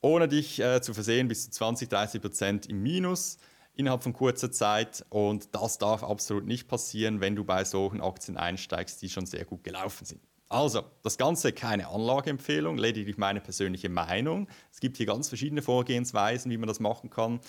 ohne 0.00 0.28
dich 0.28 0.60
äh, 0.60 0.80
zu 0.82 0.94
versehen, 0.94 1.28
bis 1.28 1.44
zu 1.44 1.50
20, 1.50 1.88
30 1.88 2.20
Prozent 2.20 2.66
im 2.66 2.82
Minus 2.82 3.38
innerhalb 3.74 4.02
von 4.02 4.12
kurzer 4.12 4.52
Zeit. 4.52 5.04
Und 5.08 5.54
das 5.54 5.78
darf 5.78 6.04
absolut 6.04 6.46
nicht 6.46 6.68
passieren, 6.68 7.20
wenn 7.20 7.36
du 7.36 7.44
bei 7.44 7.64
solchen 7.64 8.00
Aktien 8.00 8.36
einsteigst, 8.36 9.02
die 9.02 9.08
schon 9.08 9.26
sehr 9.26 9.44
gut 9.44 9.64
gelaufen 9.64 10.04
sind. 10.04 10.20
Also, 10.48 10.84
das 11.02 11.16
Ganze 11.16 11.52
keine 11.52 11.88
Anlageempfehlung, 11.88 12.76
lediglich 12.76 13.16
meine 13.16 13.40
persönliche 13.40 13.88
Meinung. 13.88 14.46
Es 14.70 14.78
gibt 14.78 14.98
hier 14.98 15.06
ganz 15.06 15.28
verschiedene 15.28 15.62
Vorgehensweisen, 15.62 16.50
wie 16.50 16.58
man 16.58 16.68
das 16.68 16.80
machen 16.80 17.10
kann. 17.10 17.40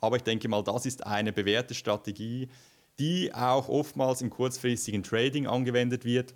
Aber 0.00 0.16
ich 0.16 0.22
denke 0.22 0.48
mal, 0.48 0.62
das 0.62 0.86
ist 0.86 1.04
eine 1.04 1.32
bewährte 1.32 1.74
Strategie, 1.74 2.48
die 2.98 3.34
auch 3.34 3.68
oftmals 3.68 4.22
im 4.22 4.30
kurzfristigen 4.30 5.02
Trading 5.02 5.46
angewendet 5.46 6.04
wird, 6.04 6.34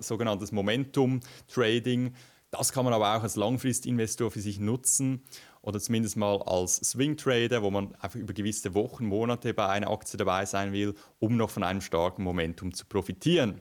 sogenanntes 0.00 0.52
Momentum-Trading. 0.52 2.14
Das 2.50 2.72
kann 2.72 2.84
man 2.84 2.92
aber 2.92 3.16
auch 3.16 3.22
als 3.22 3.36
Langfristinvestor 3.36 4.32
für 4.32 4.40
sich 4.40 4.58
nutzen 4.58 5.22
oder 5.62 5.78
zumindest 5.78 6.16
mal 6.16 6.42
als 6.42 6.76
Swing 6.76 7.16
Trader, 7.16 7.62
wo 7.62 7.70
man 7.70 7.94
einfach 7.96 8.18
über 8.18 8.32
gewisse 8.32 8.74
Wochen, 8.74 9.06
Monate 9.06 9.54
bei 9.54 9.68
einer 9.68 9.88
Aktie 9.90 10.16
dabei 10.16 10.46
sein 10.46 10.72
will, 10.72 10.94
um 11.20 11.36
noch 11.36 11.50
von 11.50 11.62
einem 11.62 11.80
starken 11.80 12.24
Momentum 12.24 12.74
zu 12.74 12.86
profitieren. 12.86 13.60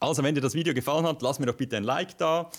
Also, 0.00 0.22
wenn 0.22 0.34
dir 0.34 0.40
das 0.40 0.54
Video 0.54 0.72
gefallen 0.72 1.06
hat, 1.06 1.20
lass 1.20 1.38
mir 1.38 1.46
doch 1.46 1.56
bitte 1.56 1.76
ein 1.76 1.84
Like 1.84 2.16
da. 2.16 2.50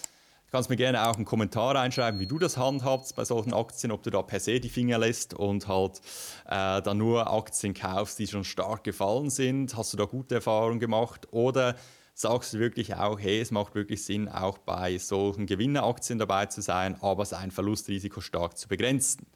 Du 0.47 0.51
kannst 0.51 0.69
mir 0.69 0.77
gerne 0.77 1.05
auch 1.09 1.17
einen 1.17 1.25
Kommentar 1.25 1.75
reinschreiben, 1.75 2.21
wie 2.21 2.25
du 2.25 2.39
das 2.39 2.55
handhabst 2.55 3.17
bei 3.17 3.25
solchen 3.25 3.53
Aktien, 3.53 3.91
ob 3.91 4.01
du 4.03 4.09
da 4.09 4.21
per 4.21 4.39
se 4.39 4.61
die 4.61 4.69
Finger 4.69 4.97
lässt 4.97 5.33
und 5.33 5.67
halt 5.67 5.99
äh, 6.45 6.81
dann 6.81 6.99
nur 6.99 7.29
Aktien 7.29 7.73
kaufst, 7.73 8.17
die 8.17 8.27
schon 8.27 8.45
stark 8.45 8.85
gefallen 8.85 9.29
sind. 9.29 9.75
Hast 9.75 9.91
du 9.91 9.97
da 9.97 10.05
gute 10.05 10.35
Erfahrungen 10.35 10.79
gemacht 10.79 11.27
oder 11.31 11.75
sagst 12.13 12.53
du 12.53 12.59
wirklich 12.59 12.95
auch, 12.95 13.19
hey, 13.19 13.41
es 13.41 13.51
macht 13.51 13.75
wirklich 13.75 14.05
Sinn, 14.05 14.29
auch 14.29 14.57
bei 14.57 14.97
solchen 14.99 15.47
Gewinneraktien 15.47 16.17
dabei 16.17 16.45
zu 16.45 16.61
sein, 16.61 16.95
aber 17.01 17.25
sein 17.25 17.51
Verlustrisiko 17.51 18.21
stark 18.21 18.57
zu 18.57 18.69
begrenzen. 18.69 19.27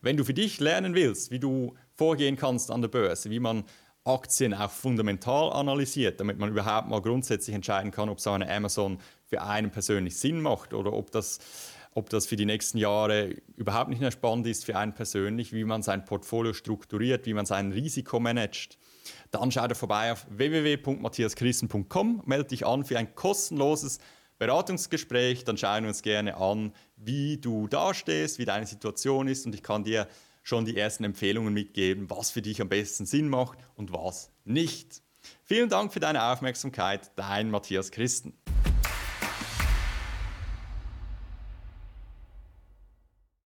Wenn 0.00 0.16
du 0.16 0.24
für 0.24 0.34
dich 0.34 0.60
lernen 0.60 0.94
willst, 0.94 1.30
wie 1.30 1.40
du 1.40 1.74
vorgehen 1.94 2.36
kannst 2.36 2.70
an 2.70 2.80
der 2.80 2.88
Börse, 2.88 3.28
wie 3.28 3.38
man 3.38 3.64
Aktien 4.04 4.52
auch 4.52 4.70
fundamental 4.70 5.52
analysiert, 5.52 6.20
damit 6.20 6.38
man 6.38 6.50
überhaupt 6.50 6.88
mal 6.88 7.00
grundsätzlich 7.00 7.54
entscheiden 7.54 7.90
kann, 7.90 8.08
ob 8.10 8.20
so 8.20 8.30
eine 8.30 8.50
Amazon 8.50 8.98
für 9.26 9.42
einen 9.42 9.70
persönlich 9.70 10.18
Sinn 10.18 10.40
macht 10.40 10.74
oder 10.74 10.92
ob 10.92 11.10
das, 11.10 11.38
ob 11.92 12.10
das 12.10 12.26
für 12.26 12.36
die 12.36 12.44
nächsten 12.44 12.76
Jahre 12.76 13.30
überhaupt 13.56 13.88
nicht 13.88 14.00
mehr 14.00 14.10
spannend 14.10 14.46
ist 14.46 14.66
für 14.66 14.76
einen 14.76 14.94
persönlich, 14.94 15.54
wie 15.54 15.64
man 15.64 15.82
sein 15.82 16.04
Portfolio 16.04 16.52
strukturiert, 16.52 17.24
wie 17.24 17.32
man 17.32 17.46
sein 17.46 17.72
Risiko 17.72 18.20
managt. 18.20 18.78
Dann 19.30 19.50
schau 19.50 19.66
dir 19.66 19.74
vorbei 19.74 20.12
auf 20.12 20.26
www.matthiaschrissen.com, 20.28 22.22
melde 22.26 22.48
dich 22.48 22.66
an 22.66 22.84
für 22.84 22.98
ein 22.98 23.14
kostenloses 23.14 24.00
Beratungsgespräch, 24.38 25.44
dann 25.44 25.56
schauen 25.56 25.84
wir 25.84 25.88
uns 25.88 26.02
gerne 26.02 26.36
an, 26.36 26.72
wie 26.96 27.38
du 27.38 27.68
dastehst, 27.68 28.38
wie 28.38 28.44
deine 28.44 28.66
Situation 28.66 29.28
ist 29.28 29.46
und 29.46 29.54
ich 29.54 29.62
kann 29.62 29.84
dir 29.84 30.08
schon 30.44 30.64
die 30.64 30.76
ersten 30.76 31.02
Empfehlungen 31.02 31.52
mitgeben, 31.52 32.08
was 32.08 32.30
für 32.30 32.42
dich 32.42 32.60
am 32.60 32.68
besten 32.68 33.06
Sinn 33.06 33.28
macht 33.28 33.58
und 33.74 33.92
was 33.92 34.30
nicht. 34.44 35.02
Vielen 35.42 35.70
Dank 35.70 35.92
für 35.92 36.00
deine 36.00 36.22
Aufmerksamkeit, 36.22 37.10
dein 37.16 37.50
Matthias 37.50 37.90
Christen. 37.90 38.34